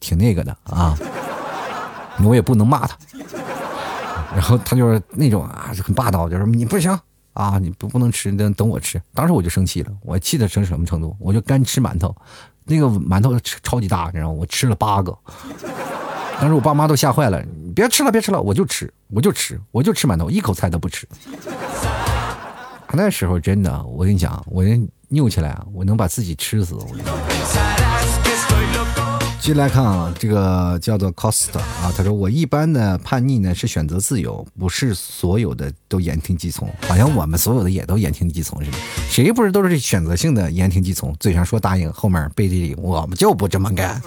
[0.01, 0.97] 挺那个的啊，
[2.25, 2.97] 我也不能骂他。
[4.33, 6.97] 然后他就是那种啊，就很霸道，就是你不行
[7.33, 9.01] 啊，你不不能吃，等等我吃。
[9.13, 11.15] 当时我就生气了，我气的成什么程度？
[11.19, 12.15] 我就干吃馒头，
[12.65, 14.33] 那个馒头超级大，你知道吗？
[14.33, 15.17] 我吃了八个。
[16.39, 21.07] 当时我爸妈都吓坏了，你别吃了，别吃了，我就吃，我就吃，我就吃馒头，一口菜都不吃。
[22.93, 24.63] 那时候真的，我跟你讲，我
[25.07, 26.75] 扭起来，我能把自己吃死。
[26.75, 27.15] 我跟你讲
[29.41, 38.77] 继续来看啊，这个叫做 Cost 啊，他说我一般的叛逆呢是选择自由，不是所有的都言听计从，好像我们所有的也都言听计从似的，
[39.09, 43.99] 谁不是都是选择性的言听计从，嘴上说答应，后面背地里我们就不这么干。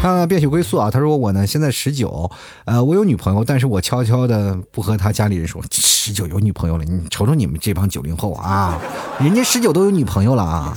[0.00, 2.30] 看看变血归宿啊，他说我呢现在十九，
[2.64, 8.80] 呃，我有女朋友，但是我悄悄的不和他家里人说，十九有女朋友了，你瞅瞅你们这帮九零后啊，
[9.20, 10.74] 人家十九都有女朋友了啊。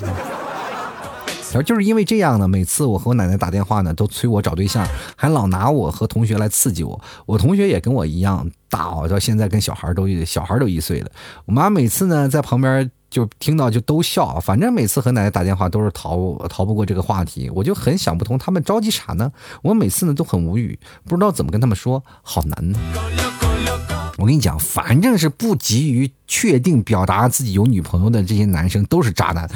[1.52, 4.88] 然后就是因为这样呢，每次我和我奶奶打电话呢，都催我找对象，
[5.18, 7.00] 还老拿我和同学来刺激我。
[7.26, 11.12] 我同学也跟我一样大哦，到现在跟小孩都小孩都一岁了。
[11.46, 17.50] 我妈每次呢在旁边就听到就都笑，反正每次和奶奶打电话都是逃逃不过这个话题。
[17.54, 19.30] 我就很想不通，他们着急啥呢？
[19.62, 22.80] 我每次呢都很无语，不知道怎么跟他们说，好难呢。
[24.18, 29.50] 我跟你讲，反正是不急于确定表达自己有女朋友的这些男生都是渣男。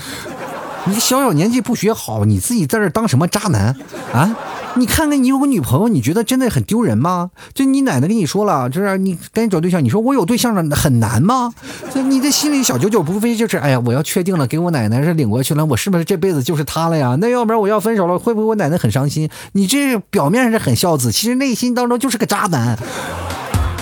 [0.88, 3.76] 你小小年纪不学好，你自己在这当什么渣男
[4.14, 4.36] 啊？
[4.78, 7.32] 你看看你有个女朋友，你觉得真的很丢人吗？
[7.54, 9.84] 就你奶奶跟你说了，就是你赶紧找对象。
[9.84, 11.54] 你说我有对象了很难吗？
[11.94, 17.18] 就你的心里小九九，无非就是哎呀，我要确定了，给我奶奶是领过去了，我是不是这辈子就是她了呀？
[17.22, 19.30] 那要不然我要分手了，会不会我奶奶很伤心？
[19.54, 22.78] 你这表面上是很孝子，其实内心当中就是个渣男。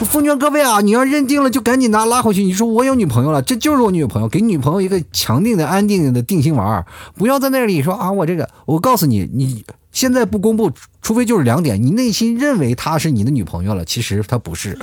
[0.04, 2.44] 奉劝各位啊，你要认定了就赶紧拿拉回去。
[2.44, 6.86] 你说我有女朋友了，这就是我女朋友，给女朋友一个强定的、安定的定心丸，
[7.16, 9.64] 不要在那里说啊，我这个，我告诉你，你。
[9.94, 10.72] 现在不公布，
[11.02, 14.78] 除非就是两点：你内心认为她是你的女朋友了，其实她不是。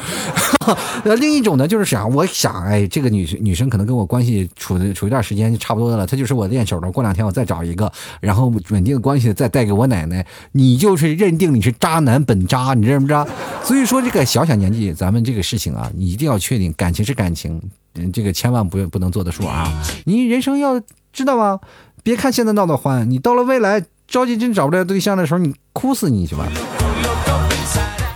[1.05, 6.91] 呃，另一种呢，就是想，我想，哎，这个女女生可能跟我关系处的处一段时间就差不多的了，她就是我练手的。
[6.93, 7.91] 过两天我再找一个，
[8.21, 10.25] 然后稳定的关系再带给我奶奶。
[10.53, 13.27] 你就是认定你是渣男本渣，你认不知道
[13.65, 17.61] 所以说，这个小小年纪，咱们这个事情啊，你一定要确定，感情是感情，
[17.95, 19.83] 嗯，这个千万不不能做的数啊。
[20.05, 20.81] 你人生要
[21.13, 21.59] 知道吗？
[22.05, 23.85] 别看现在闹得欢，你到了未来。
[24.11, 26.45] 着急真找不着对象的时候，你哭死你去吧！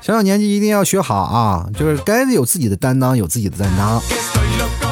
[0.03, 4.03] 小小年纪一定要学好啊，就是该有自己的担当，有自己的担当。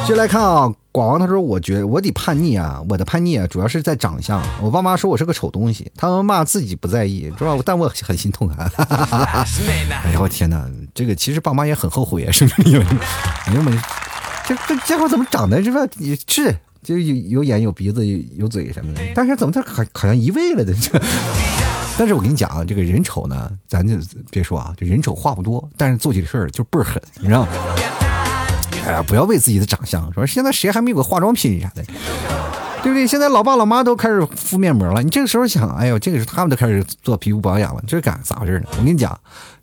[0.07, 4.41] 接来看啊，广王他说：“我觉得我得叛逆啊，我的叛逆啊，主要是在长相。
[4.61, 8.71] 我爸妈说我是个丑东西，他们骂自己不在意，是吧但我很心痛啊！
[10.05, 12.69] 哎呀，我天哪，这个其实爸妈也很后悔啊，是不是？
[12.69, 12.85] 因为，
[13.53, 13.77] 因为
[14.47, 15.81] 这这家伙怎么长得是吧？
[15.97, 18.05] 你是。”就有有眼有鼻子
[18.35, 20.73] 有嘴什么的，但是怎么他好好像移位了的？
[21.97, 23.95] 但是我跟你讲啊，这个人丑呢，咱就
[24.31, 27.51] 别说啊，这人丑话不多，但是做起事儿就倍儿狠，你知道吗？
[28.85, 31.83] 哎呀，不要为自己的长相说，现在谁还没有个化妆品啥的？
[32.83, 33.07] 对不对？
[33.07, 38.65] 现在老爸老妈都开始敷面膜了，你这个时候想，哎呦，这个时候他们都开始做皮肤保养了，这是干咋回事呢？
[38.71, 39.17] 我跟你讲，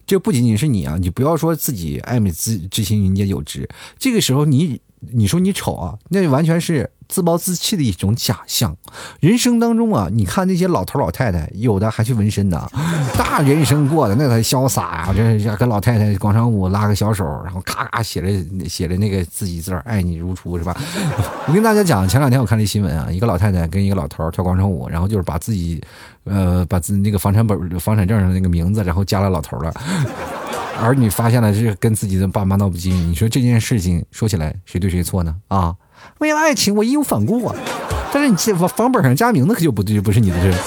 [0.06, 3.68] 这不仅仅是你啊，你不要说自己爱美之之心，人皆有之。
[3.98, 6.90] 这个时候你你说你丑啊，那完全是。
[7.10, 8.72] 自暴自弃的一种假象。
[9.18, 12.70] 人生当中啊，你看那些老头老太太，有的还去纹身呢，
[13.18, 15.12] 大人生过的那才潇洒啊！
[15.12, 20.72] 这跟老太太广场舞拉个小手，然后咔咔写着写着那个自己字儿“爱你如初”是吧？
[21.48, 25.82] 我跟大家讲，前两天我看这新闻啊，一个老太太跟一个老头跳广场舞，然后就是把自己，
[26.22, 29.74] 呃，把自那个房产本、房产证上那个名字，然后加了老头了。
[30.78, 32.92] 儿女发现了，这跟自己的爸妈闹不近。
[33.10, 35.34] 你说这件事情说起来，谁对谁错呢？
[35.48, 35.74] 啊？
[36.18, 37.54] 为了爱情，我义无反顾啊！
[38.12, 40.58] 但是你这房本上加名字可就不对，不是你的事。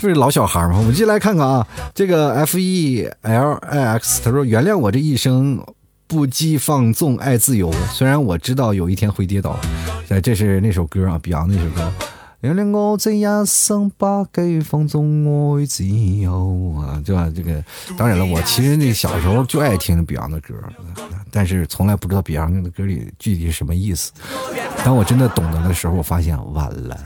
[0.00, 0.76] 不是老小孩吗？
[0.78, 5.62] 我们继续来看看啊，这个 F E L I X，他说：“原谅我这一生
[6.06, 9.58] 不羁放纵爱自由，虽然我知道有一天会跌倒。”
[10.08, 11.92] 哎，这是那首歌啊，Beyond 那首歌。
[12.40, 17.30] 原谅我这一生不羁放纵爱自由啊，对吧？
[17.34, 17.62] 这个
[17.98, 20.54] 当然了，我其实那小时候就爱听 Beyond 的歌。
[21.30, 24.10] 但是从来不知道 Beyond 的歌里具体是什么意思。
[24.82, 26.98] 当我真的懂得的时候，我发现完了。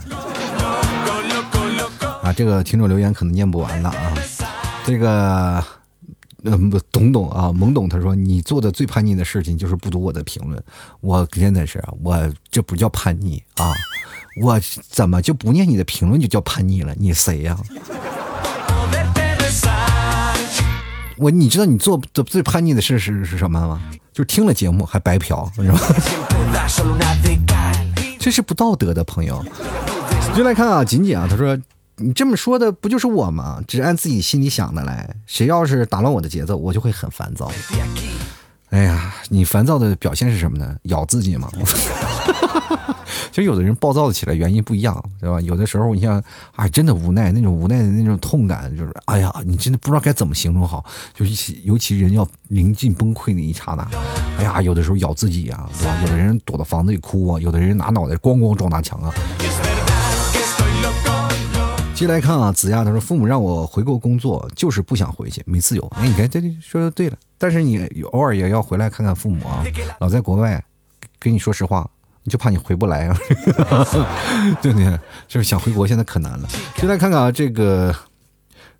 [2.23, 4.13] 啊，这个听众留言可能念不完了啊。
[4.85, 5.61] 这个，
[6.43, 7.89] 嗯，懂懂啊，懵懂。
[7.89, 10.63] 他说：“你做的最叛逆的事情就是不读我的评论。”
[11.01, 12.17] 我真的是，我
[12.49, 13.73] 这不叫叛逆啊！
[14.41, 14.59] 我
[14.89, 16.93] 怎么就不念你的评论就叫叛逆了？
[16.97, 17.57] 你谁呀？
[21.17, 23.81] 我，你知道你做的最叛逆的事是是什么吗？
[24.11, 25.79] 就听了节目还白嫖，是吧？
[28.19, 29.43] 这是不道德的朋友。
[30.35, 31.57] 就来看啊，锦锦啊，他说
[31.95, 33.61] ：“你这么说的不就是我吗？
[33.67, 37.49] 只按自己心里想的来，谁要是打乱我的节奏，我就会很烦躁。”
[38.69, 40.75] 哎呀，你烦躁的表现是什么呢？
[40.83, 41.49] 咬自己吗？
[43.31, 45.39] 其实有的人暴躁起来原因不一样，对吧？
[45.41, 46.23] 有的时候你像，
[46.55, 50.85] 哎，真的无奈，那种无奈的那种痛感，就是，哎呀，你真的不知道该怎么形容好。
[51.13, 53.85] 就是尤其人要临近崩溃那一刹那，
[54.37, 55.97] 哎呀，有的时候咬自己啊，对吧？
[56.03, 59.13] 有的人躲到房子里哭啊，有的人拿脑袋咣咣撞大墙啊。
[61.93, 65.85] 接下来看啊，子亚他说，父母让我回国工作，就是不想回去，没自由。
[65.97, 69.63] 哎，你看这说的对了，但是你偶尔也要回来看看父母啊，
[69.99, 70.63] 老在国外，
[71.19, 71.89] 跟你说实话。
[72.27, 73.15] 就怕你回不来啊，
[74.59, 74.99] 对不对？
[75.27, 76.49] 就是想回国，现在可难了。
[76.75, 77.95] 就来看看啊，这个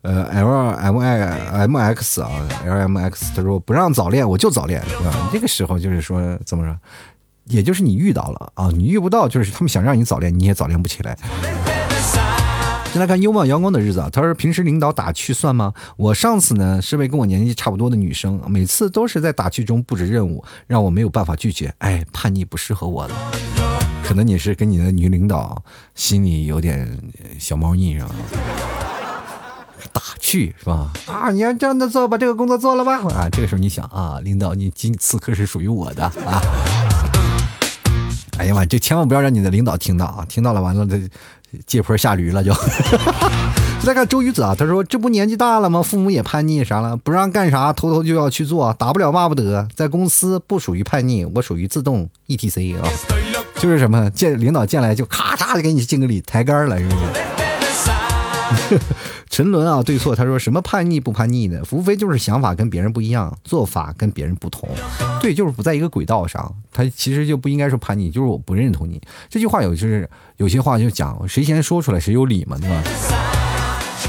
[0.01, 1.19] 呃，L M I
[1.51, 2.31] M X 啊
[2.65, 5.29] ，L M X，他说不让早恋，我就早恋，是吧？
[5.31, 6.75] 这个时候就是说怎么说，
[7.43, 11.15] 也就是你遇到了啊，你遇不到，就是他们想让你早恋，你也早恋不起来。
[12.95, 15.73] 先来看幽默阳光的日子啊，他说平时领导打趣算吗？
[15.97, 21.75] 我上次呢是位跟我年纪差不多的女生，每次都是在打趣中布置任务，让我没有办法拒绝。
[21.79, 23.13] 哎，叛逆不适合我了。
[24.01, 25.61] 可能你是跟你的女领导
[25.93, 26.89] 心里有点
[27.37, 28.15] 小猫腻是吧？
[29.91, 30.93] 打趣是吧？
[31.05, 33.01] 啊，你要这样的做，把这个工作做了吧？
[33.13, 36.41] 啊，这个时候你想啊，领导，你今此刻是属于我的啊。
[38.37, 40.97] 哎呀妈，这千万不要让你的领导听到啊，听到了完了这。
[41.65, 42.53] 借坡下驴了就，
[43.83, 45.81] 再看周瑜子啊，他说这不年纪大了吗？
[45.81, 46.97] 父母也叛逆啥了？
[46.97, 49.67] 不让干啥，偷偷就要去做，打不了骂不得。
[49.75, 52.87] 在公司不属于叛逆，我属于自动 E T C 啊，
[53.57, 57.24] 就是什么见领导见来就咔嚓就给你敬个礼抬杆了，是不是？
[59.29, 60.15] 沉沦啊，对错？
[60.15, 64.69] 他说什么叛逆不叛逆的，无非就是想法跟别人不一样，做法跟别人不同，
[65.21, 66.53] 对，就是不在一个轨道上。
[66.71, 69.01] 他其实就不应该说叛逆，就是我不认同你。
[69.29, 73.34] 这句话有就是有些话就讲谁先说出来谁有理嘛，对吧？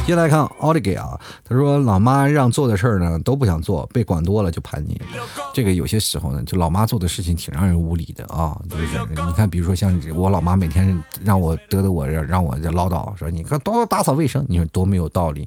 [0.06, 4.96] 接下来看奥利给啊，他说老妈让做的事儿呢都不想做，被管多了就叛逆。
[5.52, 8.56] 这个有些时候呢，就老妈做的事情挺让人无理的啊。
[8.70, 15.44] 就是你看，比如说像我老妈每天让我得得我让让我唠叨说，你看多打扫卫生，你说多没有道理。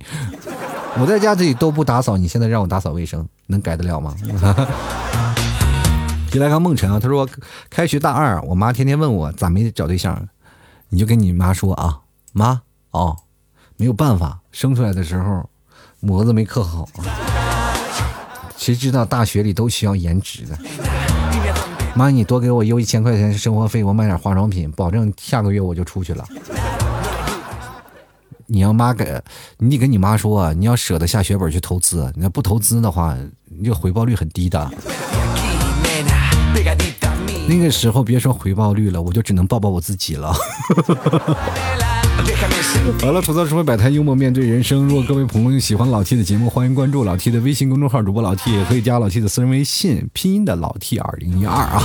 [0.99, 4.13] 我在家自己都不打扫，你现在让我打扫卫生，能改得了吗？
[6.29, 7.25] 接下来看梦辰啊，他说
[7.69, 10.27] 开学大二，我妈天天问我咋没找对象，
[10.89, 12.01] 你就跟你妈说啊，
[12.33, 13.15] 妈哦。
[13.79, 15.49] 没有办法，生出来的时候
[16.01, 16.85] 模子没刻好。
[18.57, 20.57] 谁知道大学里都需要颜值的。
[21.95, 26.27] 妈，你多给我邮一千块钱生活费，我买点化妆品，保证下个月我就出去了。
[28.47, 29.23] 你要妈给，
[29.59, 33.15] 你得跟你妈说，你要舍得下血本去投资，你要不投资的话，
[33.45, 34.69] 你这回报率很低的。
[37.49, 40.31] 那个时候别说回报率了，我就只能抱抱我自己了。
[43.01, 44.87] 好了，吐槽社会百态，幽默面对人生。
[44.87, 51.81] 如果各位朋友喜欢老 T 的节目，欢迎关注老 T 的微信公众号，主播老 T 也可以加老 T 的私人微信，拼音的老 T 二零一二啊。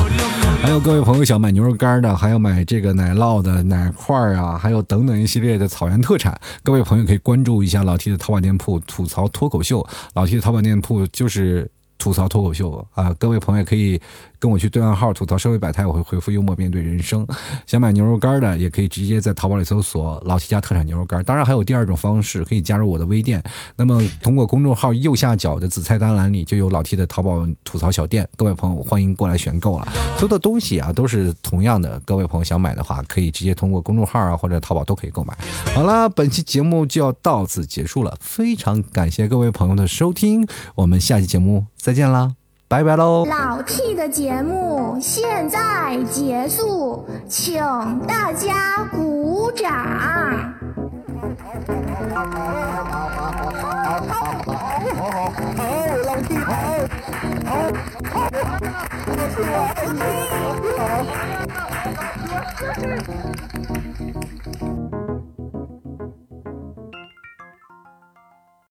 [0.61, 9.87] 还有各位朋友想买牛肉干的，还要买这个奶酪的奶块啊，还有等等一系列的草原特产，各位朋友可以关注一下老 T 的淘宝店铺，吐槽脱口秀。
[10.13, 13.99] 老 T 的淘宝店铺就是吐槽脱口秀啊，各位朋友可以。
[14.39, 17.27] 跟我去对暗号吐槽社会百态，我会回复幽默面对人生。
[17.67, 21.23] 想买牛肉干的，也可以直接在淘宝里搜索“老 T 家特产牛肉干”。
[21.25, 23.43] 当然还有第二种方式，可以加入我的微店。
[23.77, 29.89] 那么通过公众号右下角的子菜单栏里就有老 T 的淘宝吐槽小店，各位朋友欢迎过来选购了。
[30.17, 35.37] 所有的东西啊都是同样的，各位朋友想买的话，可以直接通过公众号啊或者淘宝都可以购买。
[35.75, 42.44] 好了，本期节目就要到此结束了，非常感谢各位朋友的收听，我们下期节目再见啦！
[42.75, 43.25] 拜拜喽！
[43.27, 47.63] 老 T 的节目现在结束，请
[48.01, 49.71] 大家鼓掌。
[63.69, 63.84] 好，